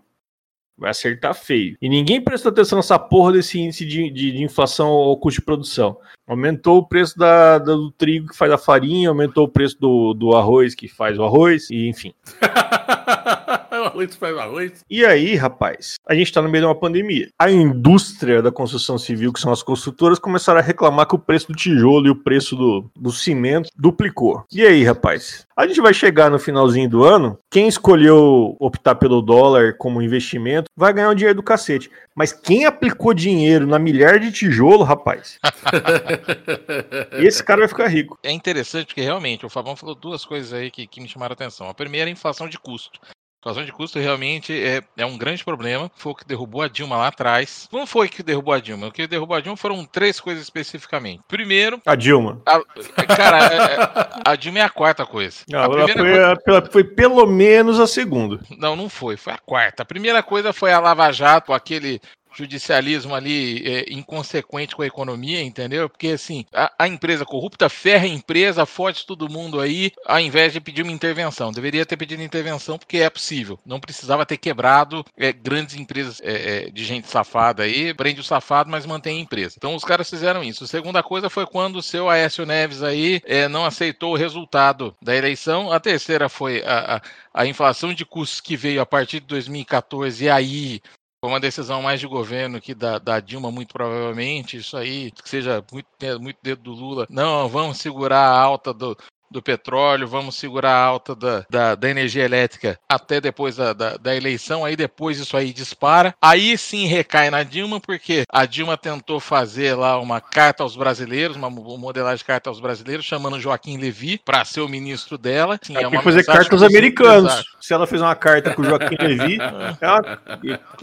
[0.82, 1.78] Vai acertar feio.
[1.80, 5.46] E ninguém prestou atenção nessa porra desse índice de, de- de inflação ao custo de
[5.46, 5.96] produção.
[6.28, 10.14] Aumentou o preço da- da- do trigo que faz a farinha, aumentou o preço do,
[10.16, 12.14] do arroz que faz o arroz, e enfim.
[13.72, 14.84] arroz faz arroz.
[14.90, 17.30] E aí, rapaz, a gente tá no meio de uma pandemia.
[17.40, 21.48] A indústria da construção civil, que são as construtoras, começaram a reclamar que o preço
[21.48, 24.44] do tijolo e o preço do, do cimento duplicou.
[24.52, 25.46] E aí, rapaz?
[25.56, 30.70] A gente vai chegar no finalzinho do ano, quem escolheu optar pelo dólar como investimento
[30.76, 31.92] vai ganhar o dinheiro do cacete.
[32.16, 35.40] Mas quem aplicou dinheiro na milhar de tijolo, rapaz,
[37.14, 38.18] esse cara vai ficar rico.
[38.24, 41.36] É interessante porque realmente o Fabão falou duas coisas aí que, que me chamaram a
[41.36, 41.70] atenção.
[41.70, 43.00] A primeira é a inflação de custo.
[43.44, 45.90] A inflação de custo realmente é, é um grande problema.
[45.96, 47.68] Foi o que derrubou a Dilma lá atrás.
[47.72, 48.86] Não foi o que derrubou a Dilma.
[48.88, 51.24] O que derrubou a Dilma foram três coisas especificamente.
[51.28, 52.40] Primeiro, A Dilma.
[52.46, 52.62] a,
[53.08, 55.40] cara, é- é- a Dilma é a quarta coisa.
[55.56, 58.40] A primeira foi, coisa- foi pelo menos a segunda.
[58.60, 59.18] Não, não foi.
[59.18, 59.82] Foi a quarta.
[59.82, 62.00] A primeira coisa foi a Lava Jato, aquele
[62.34, 65.90] judicialismo ali é, inconsequente com a economia, entendeu?
[65.90, 70.54] Porque assim, a, a empresa corrupta ferra a empresa, fode todo mundo aí, ao invés
[70.54, 71.52] de pedir uma intervenção.
[71.52, 73.60] Deveria ter pedido intervenção porque é possível.
[73.66, 78.24] Não precisava ter quebrado é, grandes empresas é, é, de gente safada aí, prende o
[78.24, 79.56] safado, mas mantém a empresa.
[79.58, 80.64] Então os caras fizeram isso.
[80.64, 84.96] A segunda coisa foi quando o seu Aécio Neves aí é, não aceitou o resultado
[85.02, 85.72] da eleição.
[85.72, 87.02] A terceira foi a, a
[87.34, 90.82] a inflação de custos que veio a partir de 2014 e aí
[91.24, 95.30] foi uma decisão mais de governo que da, da Dilma, muito provavelmente, isso aí, que
[95.30, 95.88] seja muito,
[96.20, 97.06] muito dedo do Lula.
[97.12, 98.98] Não, vamos segurar a alta do,
[99.32, 103.98] do petróleo, vamos segurar a alta da, da, da energia elétrica até depois da, da,
[103.98, 106.14] da eleição, aí depois isso aí dispara.
[106.22, 111.38] Aí sim recai na Dilma, porque a Dilma tentou fazer lá uma carta aos brasileiros,
[111.38, 115.58] uma mo- modelagem de carta aos brasileiros, chamando Joaquim Levy para ser o ministro dela.
[115.62, 117.44] Sim, Ela é tem uma que fazer carta aos americanos.
[117.62, 119.38] Se ela fez uma carta com o Joaquim Levy,
[119.82, 120.20] é uma,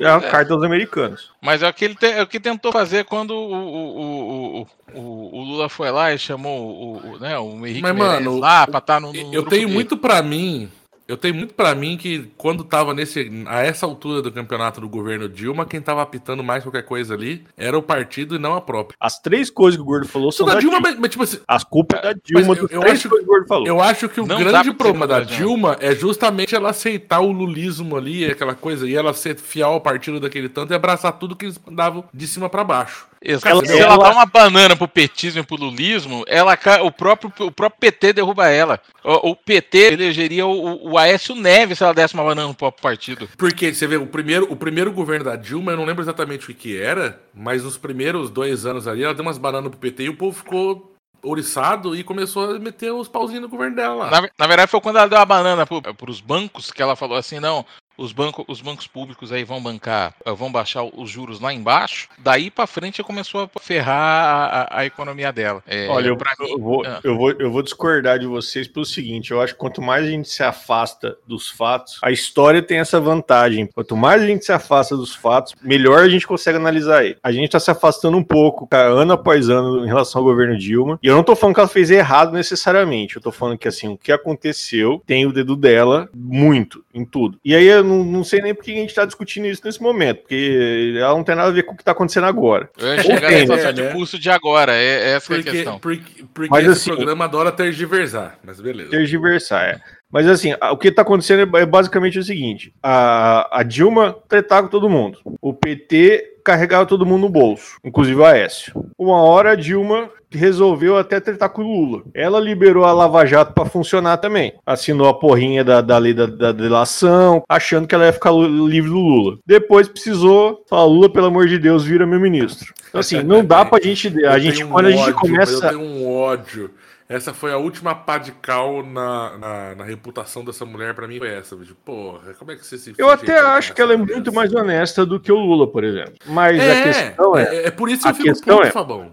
[0.01, 1.31] é uma carta aos americanos.
[1.41, 5.31] Mas é o que ele te- é o que tentou fazer quando o, o, o,
[5.33, 8.67] o, Lula foi lá e chamou o, o, né, o Henrique Mas, Meirelles mano, lá
[8.67, 9.73] pra estar no, no Eu tenho dele.
[9.73, 10.69] muito pra mim.
[11.09, 14.87] Eu tenho muito pra mim que quando tava nesse a essa altura do campeonato do
[14.91, 18.61] governo Dilma, quem tava apitando mais qualquer coisa ali era o partido e não a
[18.61, 18.95] própria.
[19.01, 20.99] As três coisas que o Gordo falou são da da Dilma, Dilma.
[21.01, 23.67] mas, tipo assim, As culpas da Dilma, eu- eu três acho- que o Gordo falou.
[23.67, 27.97] eu acho que o Não grande problema da Dilma é justamente ela aceitar o lulismo
[27.97, 31.47] ali, aquela coisa, e ela ser fiel ao partido daquele tanto e abraçar tudo que
[31.47, 33.07] eles mandavam de cima pra baixo.
[33.23, 37.33] Ela- Se ela ela- dá uma banana pro petismo e pro lulismo, ela, o, próprio,
[37.47, 38.81] o próprio PT derruba ela.
[39.03, 42.83] O, o PT elegeria o, o Aécio Neves se ela desse uma banana no próprio
[42.83, 43.29] partido.
[43.37, 46.55] Porque você vê, o primeiro, o primeiro governo da Dilma, eu não lembro exatamente o
[46.55, 50.09] que, era, mas nos primeiros dois anos ali, ela deu umas bananas pro PT e
[50.09, 54.11] o povo ficou ouriçado e começou a meter os pauzinhos no governo dela lá.
[54.11, 57.17] Na, na verdade, foi quando ela deu a banana pro, pros bancos que ela falou
[57.17, 57.65] assim: não,
[57.99, 62.09] os, banco, os bancos públicos aí vão bancar, eh, vão baixar os juros lá embaixo.
[62.19, 65.63] Daí pra frente começou a ferrar a, a- economia dela.
[65.67, 67.01] É, Olha, eu, mim- eu vou, ah.
[67.03, 70.11] eu, vou, eu vou discordar de vocês pelo seguinte: eu acho que quanto mais a
[70.11, 73.67] gente se afasta dos fatos, a história tem essa vantagem.
[73.67, 77.17] Quanto mais a gente se afasta dos fatos, melhor a gente consegue analisar ele.
[77.23, 80.57] A gente tá se afastando um pouco, cara, ano após ano, em relação ao governo
[80.57, 80.99] Dilma.
[81.03, 83.17] E eu não tô falando que ela fez errado necessariamente.
[83.17, 87.39] Eu tô falando que, assim, o que aconteceu tem o dedo dela muito em tudo.
[87.45, 89.83] E aí eu não, não sei nem por que a gente tá discutindo isso nesse
[89.83, 92.69] momento, porque ela não tem nada a ver com o que tá acontecendo agora.
[92.79, 94.19] Eu ia chegar na inflação né, de né?
[94.19, 95.79] de agora, é, essa que é a Porque, questão.
[95.79, 98.91] porque, porque Mas, esse assim, programa adora tergiversar, mas beleza.
[98.91, 99.81] tergiversar, é.
[100.11, 104.17] Mas assim, a- o que tá acontecendo é é basicamente o seguinte: a, a Dilma
[104.29, 105.19] tretar com todo mundo.
[105.41, 108.73] O PT carregava todo mundo no bolso, inclusive o Aécio.
[108.99, 112.03] Uma hora a Dilma resolveu até tratar com o Lula.
[112.15, 114.53] Ela liberou a Lava Jato para funcionar também.
[114.67, 118.91] Assinou a porrinha da, da lei da, da delação, achando que ela ia ficar livre
[118.91, 119.39] do Lula.
[119.47, 122.73] Depois precisou falar, Lula, pelo amor de Deus, vira meu ministro.
[122.89, 124.25] Então, assim, não dá pra gente.
[124.27, 125.67] A gente, um quando a gente ódio, começa.
[125.67, 126.71] Eu tenho um ódio.
[127.09, 131.19] Essa foi a última pá de cal na, na, na reputação dessa mulher, pra mim
[131.19, 131.75] foi essa, bicho.
[131.83, 134.53] Porra, como é que você se Eu até a acho que ela é muito mais
[134.53, 136.13] honesta do que o Lula, por exemplo.
[136.27, 139.11] Mas É, a questão é, é, é por isso que eu fico puto, é- Fabão.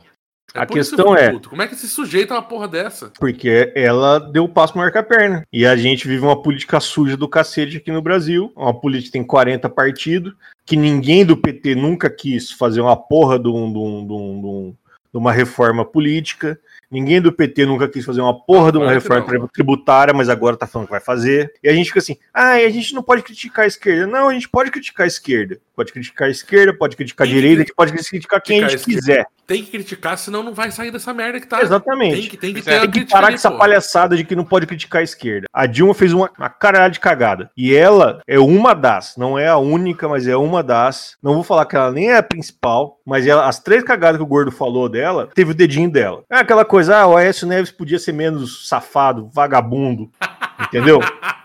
[0.60, 1.50] A isso que questão é- puto.
[1.50, 3.12] Como é que se sujeita a uma porra dessa?
[3.20, 5.44] porque ela deu o passo maior que a perna.
[5.52, 8.52] E a gente vive uma política suja do cacete aqui no Brasil.
[8.56, 10.34] Uma política que tem 40 partidos,
[10.66, 14.14] que ninguém do PT nunca quis fazer uma porra um- de um- de um- de
[14.14, 14.76] um-
[15.14, 16.60] de uma reforma política.
[16.92, 19.48] Ninguém do PT nunca quis fazer uma porra de uma Claro reforma não.
[19.48, 21.54] tributária, mas agora tá falando que vai fazer.
[21.64, 24.08] E a gente fica assim, ah, a gente não pode criticar a esquerda.
[24.08, 25.60] Não, a gente pode criticar a esquerda.
[25.76, 28.82] Pode criticar a esquerda, pode criticar a direita, a gente pode criticar quem a gente
[28.82, 29.26] a quiser.
[29.46, 31.62] Tem que criticar, senão não vai sair dessa merda que tá.
[31.62, 32.16] Exatamente.
[32.16, 33.58] Tem que, tem que Tem que parar ali, com essa pô.
[33.58, 35.48] palhaçada de que não pode criticar a esquerda.
[35.54, 37.52] A Dilma fez uma, uma caralhada de cagada.
[37.58, 41.18] E ela é uma das, não é a única, mas é uma das.
[41.22, 44.24] Não vou falar que ela nem é a principal, mas ela- as três cagadas que
[44.24, 46.24] o Gordo falou dela, teve o dedinho dela.
[46.30, 50.10] É aquela coisa, ah, o Aécio Neves podia ser menos safado, vagabundo.
[50.68, 51.00] Entendeu?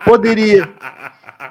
[0.05, 0.67] Poderia.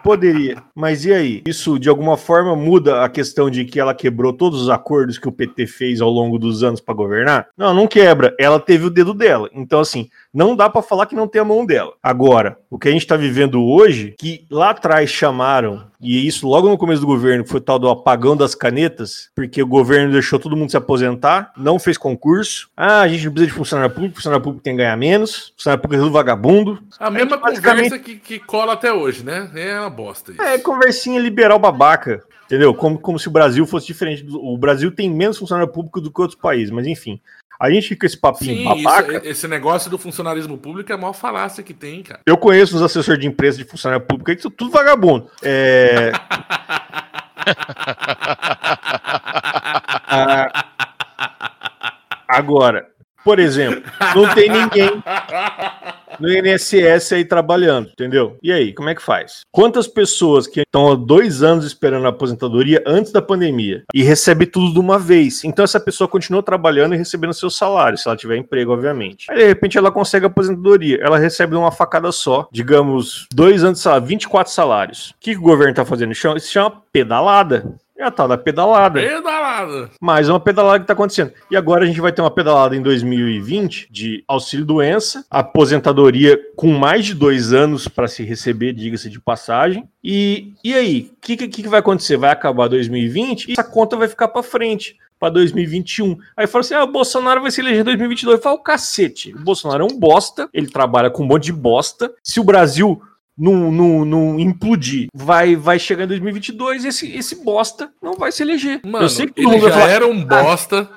[0.02, 0.62] Poderia.
[0.74, 1.42] Mas e aí?
[1.46, 5.28] Isso de alguma forma muda a questão de que ela quebrou todos os acordos que
[5.28, 7.48] o PT fez ao longo dos anos para governar?
[7.56, 8.34] Não, não quebra.
[8.38, 9.48] Ela teve o dedo dela.
[9.52, 11.92] Então, assim, não dá para falar que não tem a mão dela.
[12.02, 16.68] Agora, o que a gente tá vivendo hoje, que lá atrás chamaram, e isso logo
[16.68, 20.12] no começo do governo, que foi o tal do apagão das canetas, porque o governo
[20.12, 22.70] deixou todo mundo se aposentar, não fez concurso.
[22.76, 25.82] Ah, a gente não precisa de funcionário público, funcionário público tem que ganhar menos, funcionário
[25.82, 26.82] público é tudo vagabundo.
[26.98, 29.50] A mesma basicamente- conversa que, que cola até hoje, né?
[29.54, 30.40] É uma bosta isso.
[30.40, 32.72] É, conversinha liberal babaca, entendeu?
[32.74, 34.22] Como, como se o Brasil fosse diferente.
[34.22, 37.20] Do, o Brasil tem menos funcionário público do que outros países, mas enfim.
[37.60, 39.18] A gente fica com esse papinho Sim, babaca.
[39.18, 42.20] isso- esse negócio do funcionarismo público é a maior falácia que tem, cara.
[42.24, 45.30] Eu conheço os assessores de empresa de funcionário público aí que são tudo vagabundo.
[45.42, 46.10] É...
[50.08, 50.64] Ah,
[52.28, 52.86] Agora,
[53.24, 53.82] por exemplo,
[54.14, 54.90] não tem ninguém
[56.20, 58.36] no INSS aí trabalhando, entendeu?
[58.42, 59.40] E aí, como é que faz?
[59.50, 64.46] Quantas pessoas que estão há dois anos esperando a aposentadoria antes da pandemia e recebe
[64.46, 65.44] tudo de uma vez?
[65.44, 69.26] Então essa pessoa continua trabalhando e recebendo seu salário, se ela tiver emprego, obviamente.
[69.30, 73.78] Aí de repente ela consegue a aposentadoria, ela recebe uma facada só, digamos, dois anos
[73.78, 75.10] de salário, 24 salários.
[75.10, 76.12] O que, o governo tá fazendo?
[76.12, 77.74] Isso chama pedalada.
[78.00, 78.98] É a tal da pedalada.
[78.98, 79.90] Pedalada.
[80.00, 81.34] Mais uma pedalada que está acontecendo.
[81.50, 87.04] E agora a gente vai ter uma pedalada em 2020 de auxílio-doença, aposentadoria com mais
[87.04, 89.86] de dois anos para se receber, diga-se de passagem.
[90.02, 92.16] E, e aí, o que, que, que vai acontecer?
[92.16, 94.96] Vai acabar 2020 e essa conta vai ficar para frente.
[95.18, 96.16] Para 2021.
[96.34, 98.42] Aí fala assim: ah, o Bolsonaro vai se eleger em 2022.
[98.42, 99.34] Fala o cacete.
[99.34, 102.10] O Bolsonaro é um bosta, ele trabalha com um monte de bosta.
[102.22, 103.02] Se o Brasil
[103.40, 108.30] não, não, não implodir, vai, vai chegar em 2022 e esse, esse bosta não vai
[108.30, 108.80] se eleger.
[108.84, 110.88] Mano, eu sei que ele já falar, era um bosta.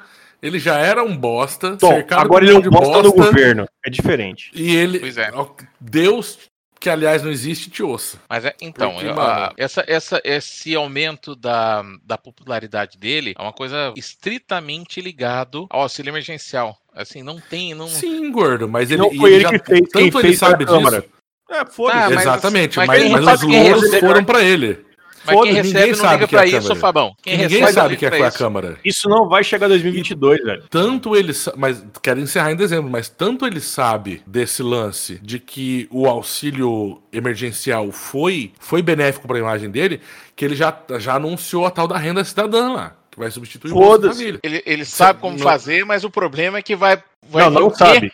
[0.41, 1.77] Ele já era um bosta.
[1.77, 3.65] Tom, agora ele é um bosta no governo.
[3.85, 4.51] É diferente.
[4.53, 4.99] E ele.
[4.99, 5.31] Pois é.
[5.79, 6.37] Deus,
[6.81, 8.17] que aliás não existe, te ouça.
[8.29, 13.33] Mas é, então, Porque, eu- mano- a- essa, essa, esse aumento da, da popularidade dele
[13.39, 16.77] é uma coisa estritamente ligado ao auxílio emergencial.
[16.93, 17.73] Assim, não tem.
[17.73, 17.87] Não...
[17.87, 19.01] Sim, gordo, mas ele.
[19.01, 21.05] não e foi ele já- que fez, quem Tanto ele fez sabe Câmara.
[21.53, 21.97] É, foda-se.
[21.99, 24.85] Ah, mas Exatamente, mas mas, mas, os louros recebe- foram pra ele.
[25.25, 26.75] Mas Foda-se, quem ninguém recebe não sabe liga que é a pra isso.
[26.75, 27.15] Fabão.
[27.23, 28.31] Quem Ninguém recebe não sabe que é a.
[28.31, 28.77] Câmara.
[28.83, 30.63] Isso não vai chegar em 2022, velho.
[30.69, 35.87] Tanto ele, mas quero encerrar em dezembro, mas tanto ele sabe desse lance de que
[35.89, 40.01] o auxílio emergencial foi foi benéfico para a imagem dele,
[40.35, 43.75] que ele já, já anunciou a tal da renda cidadã lá, que vai substituir o
[43.75, 44.09] Bolsa.
[44.11, 44.39] Família.
[44.43, 47.01] Ele, ele sabe como Não- fazer, mas o problema é que vai.
[47.29, 48.11] vai Não, não sabe.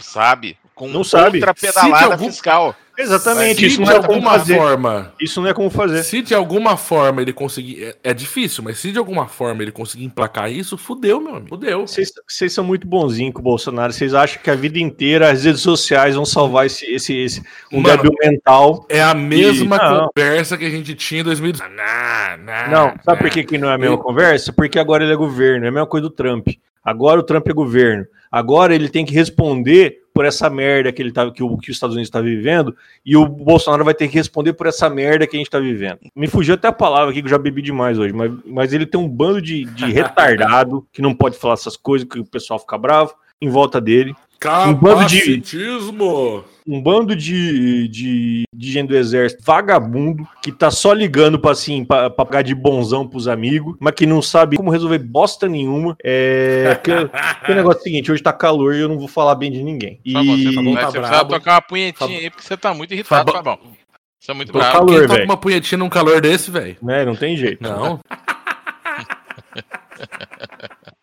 [0.00, 0.56] Sabe.
[0.78, 1.38] Com Não sabe.
[1.38, 2.74] outra Se de pedalada algum- fiscal.
[3.00, 3.60] Exatamente.
[3.60, 4.56] Se Isso de não é como alguma fazer.
[4.56, 6.02] forma Isso não é como fazer.
[6.02, 7.84] Se de alguma forma ele conseguir.
[7.84, 11.48] É, é difícil, mas se de alguma forma ele conseguir emplacar isso, fudeu, meu amigo.
[11.48, 11.86] Fudeu.
[11.86, 13.92] Vocês são muito bonzinhos com o Bolsonaro.
[13.92, 17.40] Vocês acham que a vida inteira as redes sociais vão salvar esse, esse, esse
[17.72, 18.84] um Mano, débil mental?
[18.88, 20.08] É a mesma Não.
[20.08, 21.70] conversa que a gente tinha em 2018.
[21.76, 24.52] Não, não, Não, sabe por que, que não é a mesma Eu- conversa?
[24.52, 26.48] Porque agora ele é governo, é a mesma coisa do Trump.
[26.84, 28.06] Agora o Trump é governo.
[28.30, 31.76] Agora ele tem que responder por essa merda que ele tá, que, o, que os
[31.76, 32.74] Estados Unidos está vivendo,
[33.06, 36.00] e o Bolsonaro vai ter que responder por essa merda que a gente está vivendo.
[36.12, 38.84] Me fugiu até a palavra aqui que eu já bebi demais hoje, mas, mas ele
[38.84, 42.58] tem um bando de, de retardado que não pode falar essas coisas, que o pessoal
[42.58, 43.14] fica bravo.
[43.40, 44.12] em volta dele.
[44.66, 46.42] Um bando de- Capacitismo!
[46.68, 51.82] Um bando de, de, de gente do exército vagabundo que tá só ligando pra, assim,
[51.82, 55.96] pra, pra pagar de bonzão pros amigos, mas que não sabe como resolver bosta nenhuma.
[56.04, 56.78] É.
[56.84, 56.90] Que,
[57.46, 59.50] que o negócio é o seguinte: hoje tá calor e eu não vou falar bem
[59.50, 59.98] de ninguém.
[60.04, 60.12] E.
[60.12, 62.74] Tá bom, você, tá bom, tá você precisa tocar uma punhetinha aí, porque você tá
[62.74, 63.56] muito irritado, Fabão.
[63.56, 63.72] Fabão.
[64.20, 64.72] Você é muito Tô bravo.
[64.78, 64.98] calor.
[64.98, 66.76] Quem toca uma punhetinha num calor desse, velho?
[66.82, 67.62] Né, não tem jeito.
[67.62, 67.98] Não.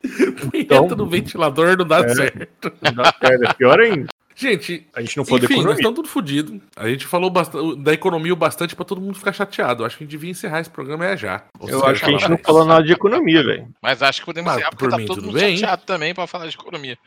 [0.51, 2.09] Punheta Então- no ventilador não dá É.
[2.09, 2.71] certo.
[2.81, 4.07] Não dá certo, é pior ainda.
[4.37, 5.73] Gente, A gente não da enfim, nós economia.
[5.75, 6.61] estamos tudo fodido.
[6.75, 7.29] A gente falou
[7.77, 9.85] da economia o bastante pra todo mundo ficar chateado.
[9.85, 11.43] Acho que a gente devia encerrar esse programa é já.
[11.57, 13.69] Ou Eu acho que a gente não falar falou nada de economia, velho.
[13.81, 15.55] Mas acho que podemos encerrar, porque por tá mim, todo tudo mundo bem.
[15.57, 16.97] chateado também pra falar de economia.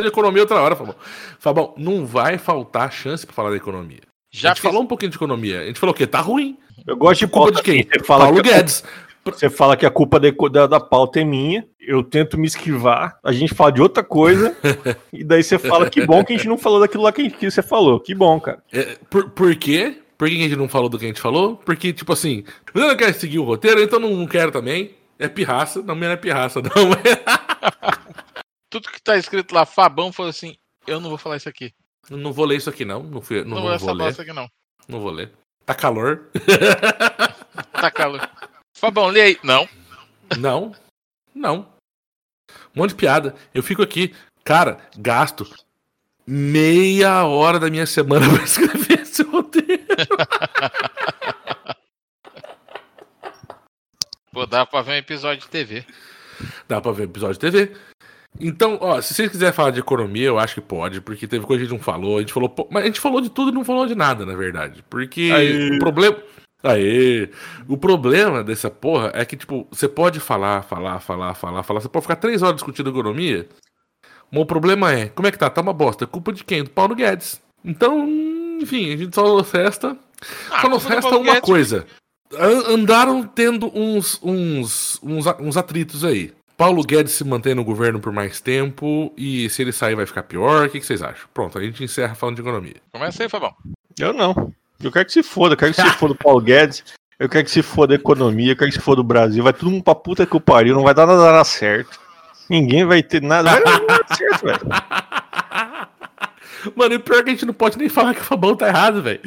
[0.00, 0.94] de economia outra hora, Fabão.
[1.38, 4.00] Fabão, não vai faltar chance pra falar da economia.
[4.32, 5.60] Já a gente fiz- falou um pouquinho de economia.
[5.62, 6.06] A gente falou o quê?
[6.06, 6.56] Tá ruim.
[6.86, 7.82] Eu gosto de Culpa de quem?
[7.82, 8.84] Você fala, Paulo que, Guedes.
[9.24, 13.18] Você fala que a culpa da, da, da pauta é minha, eu tento me esquivar,
[13.22, 14.56] a gente fala de outra coisa,
[15.12, 17.50] e daí você fala que bom que a gente não falou daquilo lá que, que
[17.50, 18.00] você falou.
[18.00, 18.62] Que bom, cara.
[18.72, 20.00] É, por, por quê?
[20.16, 21.56] Por que a gente não falou do que a gente falou?
[21.56, 24.94] Porque, tipo assim, eu não quero seguir o roteiro, então não quero também.
[25.18, 25.82] É pirraça.
[25.82, 26.70] Não, não é pirraça, não.
[28.70, 30.56] Tudo que tá escrito lá, Fabão, falou assim:
[30.86, 31.72] eu não vou falar isso aqui.
[32.10, 33.02] não vou ler isso aqui, não.
[33.02, 34.04] Não, fui- não, Não, vou essa vou ler.
[34.04, 34.48] bosta aqui, não.
[34.88, 35.32] Não vou ler.
[35.64, 36.28] Tá calor?
[37.72, 38.20] Tá calor.
[38.80, 39.38] Fabão, lê aí.
[39.42, 39.68] Não.
[40.38, 40.74] Não.
[41.34, 41.68] Não.
[42.74, 43.34] Um monte de piada.
[43.52, 45.46] Eu fico aqui, cara, gasto
[46.26, 49.84] meia hora da minha semana pra escrever esse roteiro.
[54.32, 55.84] Pô, dá pra ver um episódio de TV.
[56.66, 57.76] Dá pra ver episódio de TV.
[58.40, 61.60] Então, ó, se vocês quiserem falar de economia, eu acho que pode, porque teve coisa
[61.60, 62.16] que a gente não falou.
[62.16, 64.34] A gente falou, mas a gente falou de tudo e não falou de nada, na
[64.34, 64.82] verdade.
[64.88, 65.76] Porque Aê.
[65.76, 66.16] o problema.
[66.62, 67.30] Aê!
[67.68, 71.80] O problema dessa porra é que, tipo, você pode falar, falar, falar, falar, falar.
[71.80, 73.48] Você pode ficar três horas discutindo economia.
[74.30, 75.48] Mas o problema é, como é que tá?
[75.50, 76.04] Tá uma bosta.
[76.04, 76.62] É culpa de quem?
[76.64, 77.40] Do Paulo Guedes.
[77.64, 78.06] Então,
[78.60, 79.96] enfim, a gente só nos resta.
[80.50, 81.40] Ah, só nos resta uma Guedes.
[81.40, 81.86] coisa.
[82.38, 86.32] An- Andaram tendo uns, uns, uns, uns atritos aí.
[86.56, 90.22] Paulo Guedes se mantém no governo por mais tempo e se ele sair vai ficar
[90.24, 90.66] pior.
[90.66, 91.26] O que, que vocês acham?
[91.32, 92.76] Pronto, a gente encerra falando de economia.
[92.92, 93.54] Começa aí, Fabão.
[93.98, 94.52] Eu não.
[94.82, 96.82] Eu quero que se foda, eu quero que se foda o Paulo Guedes,
[97.18, 99.52] eu quero que se foda a economia, eu quero que se foda o Brasil, vai
[99.52, 102.00] todo mundo pra puta que o pariu, não vai dar nada certo.
[102.48, 104.60] Ninguém vai ter nada, vai dar certo, velho.
[106.74, 109.02] Mano, e pior que a gente não pode nem falar que o Fabão tá errado,
[109.02, 109.20] velho.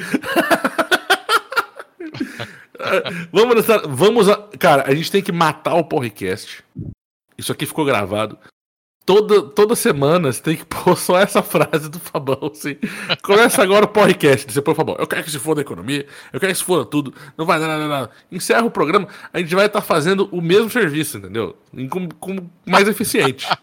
[3.32, 4.28] vamos, vamos.
[4.60, 6.64] Cara, a gente tem que matar o podcast.
[7.38, 8.38] Isso aqui ficou gravado.
[9.06, 12.78] Toda, toda semana você tem que pôr só essa frase do Fabão, assim.
[13.22, 14.50] Começa agora o podcast.
[14.52, 14.96] Você põe o Fabão.
[14.98, 17.14] Eu quero que se foda a economia, eu quero que se foda tudo.
[17.38, 18.10] Não vai dar nada, nada.
[18.32, 21.58] Encerra o programa, a gente vai estar fazendo o mesmo serviço, entendeu?
[21.90, 23.46] Com, com mais eficiente.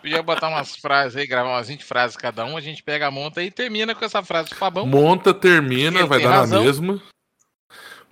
[0.00, 3.10] Podia botar umas frases aí, gravar umas 20 frases cada um, a gente pega a
[3.10, 4.86] monta e termina com essa frase do Fabão.
[4.86, 6.58] Monta, termina, vai dar razão.
[6.60, 7.00] na mesma.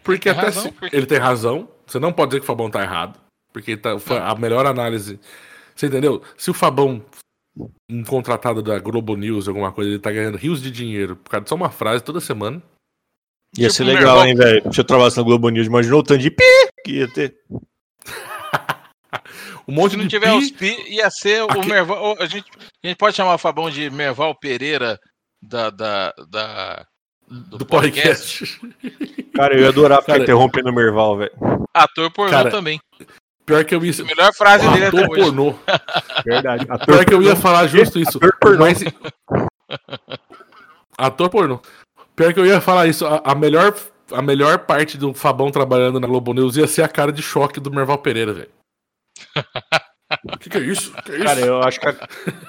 [0.04, 1.68] Porque Ele até razão, se- porque- ele tem razão.
[1.86, 3.18] Você não pode dizer que o Fabão tá errado.
[3.52, 5.18] Porque tá, foi a melhor análise.
[5.74, 6.22] Você entendeu?
[6.36, 7.04] Se o Fabão,
[7.90, 11.44] um contratado da Globo News, alguma coisa, ele tá ganhando rios de dinheiro por causa
[11.44, 12.62] de só uma frase toda semana.
[13.58, 14.72] Ia Tipo ser legal, hein, velho.
[14.72, 16.44] Se eu trabalhasse na Globo News, imaginou o tanto de pi
[16.84, 17.36] que ia ter.
[19.68, 22.16] Um monte Se não de tiver pi, os pi, ia ser o Merval.
[22.18, 22.50] A gente,
[22.82, 24.98] a gente pode chamar o Fabão de Merval Pereira
[25.40, 26.86] da, da, da-
[27.28, 28.56] do, do podcast.
[28.58, 29.30] podcast.
[29.32, 31.32] Cara, eu ia adorar ficar Cara- interrompendo o Merval, velho.
[31.72, 32.80] Ator pornô Cara, também.
[33.50, 33.92] Pior que eu ia.
[33.92, 35.08] A melhor frase dele hoje.
[35.22, 35.54] pornô.
[36.24, 36.66] Verdade.
[36.68, 38.16] Ator Pior que eu ia falar justo isso.
[38.18, 38.58] Ator pornô.
[38.60, 38.84] Mas...
[40.96, 41.60] Ator pornô.
[42.14, 43.04] Pior que eu ia falar isso.
[43.06, 43.74] A, a melhor,
[44.12, 47.58] a melhor parte do Fabão trabalhando na Globo News ia ser a cara de choque
[47.58, 48.50] do Merval Pereira, velho.
[50.32, 50.92] O que, que é isso?
[51.02, 51.24] Que é isso?
[51.24, 51.92] Cara, eu acho que a,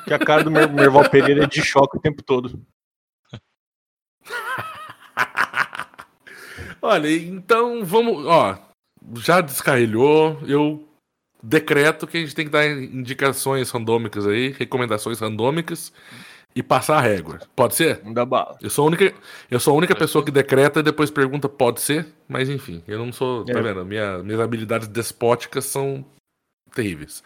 [0.06, 2.62] que a cara do Mer- Merval Pereira é de choque o tempo todo.
[6.82, 8.26] Olha, então vamos.
[8.26, 8.58] Ó,
[9.16, 10.40] já descarrilhou.
[10.48, 10.88] Eu
[11.44, 15.92] decreto que a gente tem que dar indicações randômicas aí, recomendações randômicas
[16.56, 17.40] e passar a régua.
[17.56, 18.02] Pode ser?
[18.04, 18.58] Não dá bala.
[18.62, 19.14] Eu sou a única,
[19.50, 23.00] eu sou a única pessoa que decreta e depois pergunta pode ser, mas enfim, eu
[23.00, 23.62] não sou, tá É.
[23.62, 23.86] vendo?
[23.86, 26.06] Minha, minhas habilidades despóticas são
[26.76, 27.24] terríveis.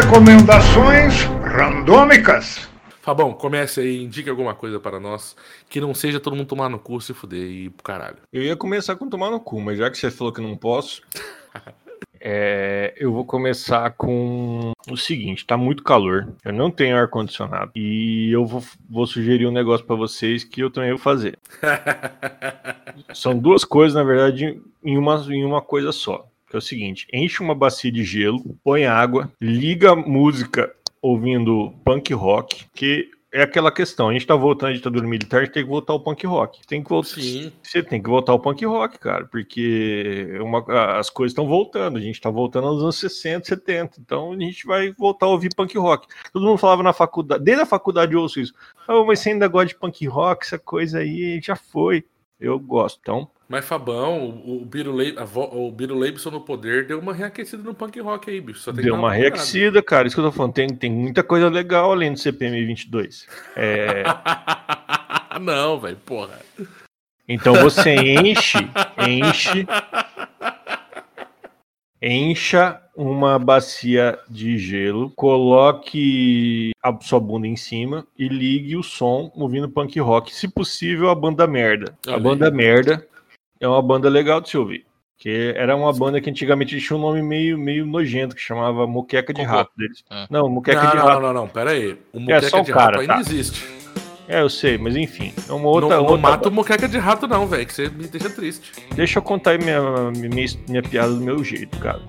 [0.00, 2.68] Recomendações randômicas.
[3.02, 5.36] Fabão, comece aí, indique alguma coisa para nós
[5.68, 8.16] que não seja todo mundo tomar no cu, se fuder e ir pro caralho.
[8.32, 11.02] Eu ia começar com tomar no cu, mas já que você falou que não posso,
[12.26, 17.70] é, eu vou começar com o seguinte: tá muito calor, eu não tenho ar condicionado
[17.76, 21.38] e eu vou, vou sugerir um negócio pra vocês que eu também vou fazer.
[23.12, 26.26] São duas coisas, na verdade, em uma, em uma coisa só.
[26.48, 31.74] que é o seguinte: enche uma bacia de gelo, põe água, liga a música ouvindo
[31.84, 35.52] punk rock, que é aquela questão, a gente tá voltando à ditadura militar, a gente
[35.54, 36.64] tem que voltar ao punk rock.
[36.66, 37.50] Tem que voltar, Sim.
[37.60, 40.64] você tem que voltar ao punk rock, cara, porque uma-
[40.98, 44.64] as coisas estão voltando, a gente tá voltando aos anos 60, 70, então a gente
[44.66, 46.06] vai voltar a ouvir punk rock.
[46.32, 48.54] Todo mundo falava na faculdade, desde a faculdade eu ouço isso.
[48.88, 52.04] Oh, mas você ainda gosta de punk rock, essa coisa aí já foi.
[52.38, 57.62] Eu gosto, então Mas Fabão, o, o, Biro a Leibson no poder deu uma reaquecida
[57.62, 58.72] no punk rock aí, bicho.
[58.72, 59.22] Deu uma olhada.
[59.22, 60.06] reaquecida, cara.
[60.06, 60.54] Isso que eu tô falando.
[60.54, 63.26] Tem, tem muita coisa legal além do CPM 22.
[63.54, 64.02] É,
[65.40, 66.38] Não, velho, porra.
[67.28, 68.58] então você enche,
[69.06, 69.66] enche,
[72.00, 79.30] encha uma bacia de gelo, coloque a sua bunda em cima e ligue o som
[79.34, 80.34] ouvindo punk rock.
[80.34, 81.96] Se possível, a banda merda.
[82.06, 82.54] A Olha banda aí.
[82.54, 83.06] merda
[83.64, 84.84] é uma banda legal de se ouvir.
[85.16, 89.32] Que era uma banda que antigamente tinha um nome meio, meio nojento, que chamava Moqueca
[89.32, 89.42] de.
[89.42, 90.04] Rato deles.
[90.10, 90.26] É.
[90.28, 91.20] Não, Moqueca não, de não, Rato.
[91.20, 91.96] não, não, não, pera aí.
[92.12, 93.20] O moqueca só o de cara, rato ainda tá.
[93.20, 93.64] existe.
[94.28, 95.32] É, eu sei, mas enfim.
[95.48, 95.88] É uma outra.
[95.88, 98.72] não, não outra mata o moqueca de rato, não, velho, que você me deixa triste.
[98.94, 102.02] Deixa eu contar aí minha, minha, minha piada do meu jeito, cara.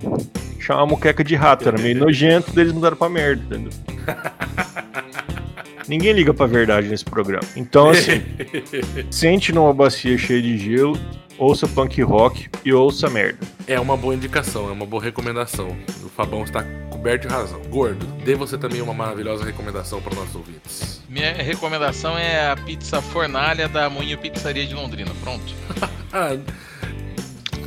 [0.60, 3.72] Chama moqueca de rato, era meio nojento, daí eles mudaram pra merda, entendeu?
[5.88, 7.46] Ninguém liga pra verdade nesse programa.
[7.54, 8.22] Então, assim,
[9.10, 10.98] sente numa bacia cheia de gelo,
[11.38, 13.46] ouça punk rock e ouça merda.
[13.66, 15.76] É uma boa indicação, é uma boa recomendação.
[16.04, 17.60] O Fabão está coberto de razão.
[17.68, 21.02] Gordo, dê você também uma maravilhosa recomendação para os nossos ouvintes.
[21.08, 25.12] Minha recomendação é a pizza fornalha da Moinho Pizzaria de Londrina.
[25.22, 25.54] Pronto.
[26.12, 26.38] Ah,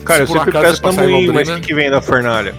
[0.05, 2.55] Cara, eu sempre peço moinho, mas o que, vem da fornalha?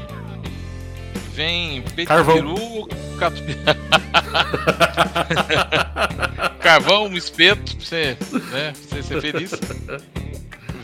[1.35, 2.87] Vem peru,
[3.19, 3.57] catupi...
[6.61, 8.17] Carvão, um espeto, pra você,
[8.53, 9.51] né, pra você ser feliz.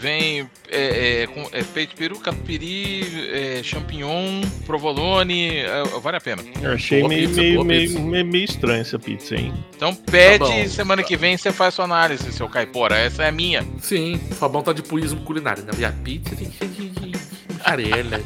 [0.00, 6.20] Vem é, é, com, é, peito de peru, catupiry, é, champignon, provolone, é, vale a
[6.20, 6.42] pena.
[6.62, 9.52] Eu achei Boa meio, pizza, meio, meio, meio, meio estranha essa pizza, hein?
[9.76, 10.68] Então pede, Tá bom.
[10.68, 12.96] semana que vem você faz sua análise, seu caipora.
[12.96, 13.64] Essa é a minha.
[13.80, 15.62] Sim, o Fabão tá de puísmo culinário.
[15.64, 15.70] Né?
[15.78, 18.20] E a pizza tem que ser de, de de mussarela.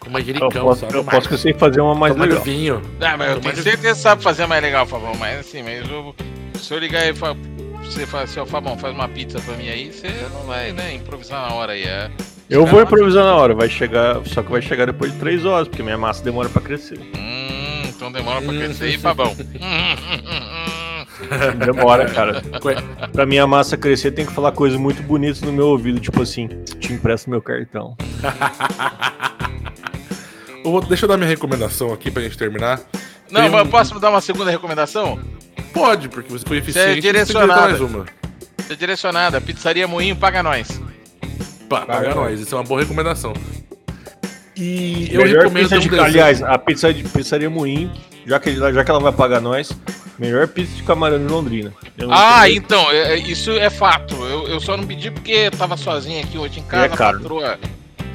[0.00, 2.42] Com manjericão, Eu posso, eu posso que eu sei fazer uma mais Tomar legal.
[2.42, 2.82] vinho.
[3.00, 5.14] Ah, mas eu tenho certeza que você sabe fazer mais legal, Fabão.
[5.16, 6.14] Mas assim, mas eu,
[6.58, 7.36] se eu ligar aí e falar,
[7.92, 10.94] você fala assim, ó, Fabão, faz uma pizza pra mim aí, você não vai, né,
[10.94, 11.82] improvisar na hora aí.
[11.84, 12.10] É.
[12.48, 15.68] Eu vou improvisar na hora, vai chegar, só que vai chegar depois de três horas,
[15.68, 16.98] porque minha massa demora pra crescer.
[16.98, 19.32] Hum, então demora pra crescer aí, Fabão.
[19.32, 21.60] Hum, hum, hum, hum.
[21.64, 22.42] Demora, cara.
[23.12, 26.48] Pra minha massa crescer, tem que falar coisas muito bonitas no meu ouvido, tipo assim,
[26.48, 27.96] te empresto meu cartão.
[30.64, 32.80] eu vou- deixa eu dar minha recomendação aqui pra gente terminar.
[33.30, 35.18] Não, Tem mas um- posso dar uma segunda recomendação?
[35.72, 36.88] Pode, porque você foi eficiente.
[36.88, 37.60] é você a direcionada.
[37.62, 38.06] mais uma.
[38.68, 40.80] É direcionada, Pizzaria Moinho, paga nós.
[41.68, 43.32] Pá, paga Paga nós, isso é uma boa recomendação.
[44.56, 46.04] E eu melhor recomendo pizza um de, desenho.
[46.06, 47.90] aliás, a pizza de pizzaria Moinho,
[48.26, 49.72] já que, já que ela vai pagar nós,
[50.18, 51.72] melhor pizza de camarão de Londrina.
[52.10, 54.14] Ah, sei- então, é- é- isso é fato.
[54.16, 57.16] Eu, eu só não pedi porque eu tava sozinho aqui hoje em casa, é caro.
[57.16, 57.58] a patroa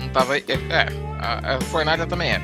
[0.02, 0.38] não tava.
[0.38, 0.88] É, é,
[1.20, 2.42] a, a fornalha também é.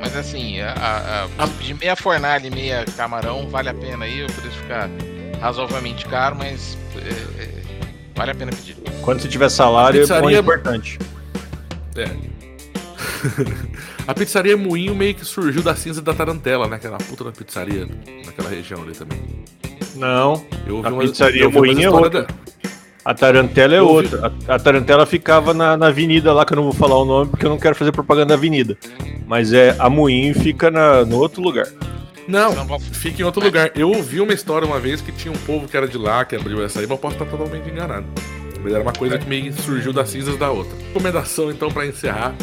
[0.00, 4.20] Mas assim, a, a- a- de meia fornalha e meia camarão vale a pena aí.
[4.20, 4.90] Eu poderia ficar
[5.40, 7.48] razoavelmente caro, mas é, é,
[8.14, 8.76] vale a pena pedir.
[9.02, 10.98] Quando você tiver salário, é Pizzaria- é importante.
[11.96, 12.08] É.
[14.06, 16.76] a pizzaria Moinho meio que surgiu da cinza da Tarantela, né?
[16.76, 17.88] Aquela puta da pizzaria
[18.24, 19.18] naquela região ali também.
[19.96, 22.22] Não, Eu ouvi A uma, pizzaria eu ouvi Moinho é outra.
[22.22, 22.28] da-
[23.04, 24.32] a Tarantela é outra.
[24.46, 27.30] A, a Tarantela ficava na, na avenida lá, que eu não vou falar o nome,
[27.30, 28.76] porque eu não quero fazer propaganda da avenida.
[29.26, 31.66] Mas é a Moinho fica na, no outro lugar.
[32.26, 33.72] Não, fica em outro lugar.
[33.74, 36.36] Eu ouvi uma história uma vez que tinha um povo que era de lá, que
[36.36, 38.06] abriu essa aí, mas eu posso estar totalmente enganado.
[38.62, 40.76] Mas era uma coisa que meio surgiu das cinzas da outra.
[40.88, 42.34] Recomendação, então, pra encerrar.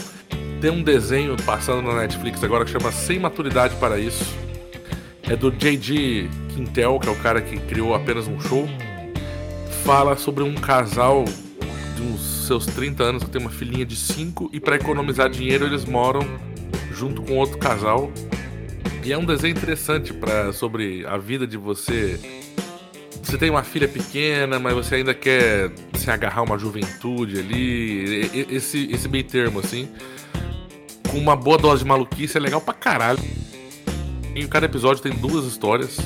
[0.60, 4.26] Tem um desenho passando na Netflix agora que chama Sem Maturidade para Isso.
[5.30, 6.30] É do J.G.
[6.56, 8.68] Quintel, que é o cara que criou apenas um show.
[9.86, 11.26] Fala sobre um casal
[11.96, 15.64] de uns seus 30 anos que tem uma filhinha de 5 e para economizar dinheiro
[15.64, 16.22] eles moram
[16.92, 18.12] junto com outro casal
[19.04, 22.20] e é um desenho interessante para sobre a vida de você.
[23.22, 28.28] Você tem uma filha pequena, mas você ainda quer se agarrar uma juventude ali.
[28.50, 29.88] Esse, esse meio termo, assim.
[31.12, 33.20] Com uma boa dose de maluquice é legal pra caralho.
[34.36, 36.00] Em cada episódio tem duas histórias.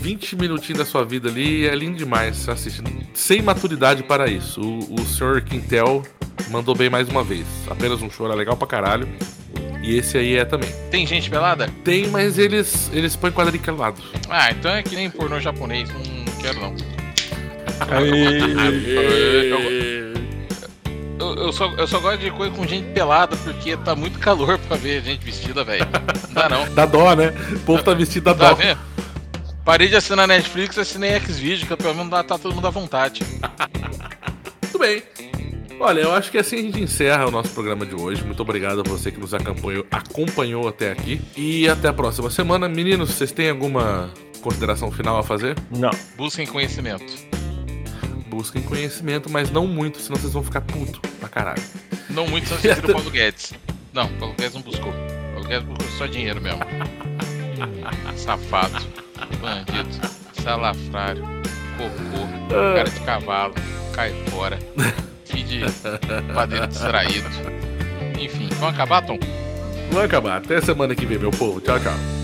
[0.00, 2.48] 20 minutinhos da sua vida ali é lindo demais.
[2.48, 2.82] Assiste.
[3.14, 4.60] Sem maturidade para isso.
[4.60, 5.42] O, o Sr.
[5.44, 6.02] Quintel
[6.50, 7.46] mandou bem mais uma vez.
[7.70, 9.08] Apenas um show é legal pra caralho.
[9.82, 10.70] E esse aí é também.
[10.90, 11.68] Tem gente pelada?
[11.84, 14.00] Tem, mas eles, eles põem quadriculado.
[14.28, 15.88] Ah, então é que nem pornô japonês.
[15.90, 16.74] Não quero não.
[19.58, 20.14] Eu,
[21.20, 24.58] eu, eu só, eu só gosto de coisa com gente pelada, porque tá muito calor
[24.58, 25.86] pra ver gente vestida, velho.
[26.28, 26.74] Não dá não.
[26.74, 27.32] Dá dó, né?
[27.52, 28.54] O povo tá vestido da Tá dó.
[28.56, 28.78] vendo?
[29.68, 33.20] Parei de assinar Netflix, assinei Xvideo, que pelo menos tá todo mundo à vontade.
[34.64, 35.02] Muito bem.
[35.78, 38.24] Olha, eu acho que assim a gente encerra o nosso programa de hoje.
[38.24, 41.20] Muito obrigado a você que nos acompanhou, acompanhou até aqui.
[41.36, 42.66] E até a próxima semana.
[42.66, 44.10] Meninos, vocês têm alguma
[44.40, 45.54] consideração final a fazer?
[45.70, 45.90] Não.
[46.16, 47.04] Busquem conhecimento.
[48.26, 51.62] Busquem conhecimento, mas não muito, senão vocês vão ficar puto pra caralho.
[52.08, 53.52] Não muito, senão vocês viram o Paulo Guedes.
[53.92, 54.92] Não, o Paulo Guedes não buscou.
[54.92, 56.60] O Paulo Guedes buscou só dinheiro mesmo.
[58.16, 58.78] Safado,
[59.40, 59.88] bandido,
[60.42, 61.24] salafrário,
[61.76, 62.26] cocô,
[62.74, 63.54] cara de cavalo,
[63.92, 64.58] cai fora,
[65.24, 67.28] filho de padeiro distraído.
[68.18, 69.18] Enfim, vamos acabar, Tom?
[69.90, 70.38] Vamos acabar.
[70.38, 71.60] Até semana que vem, meu povo.
[71.60, 72.17] Tchau, tchau.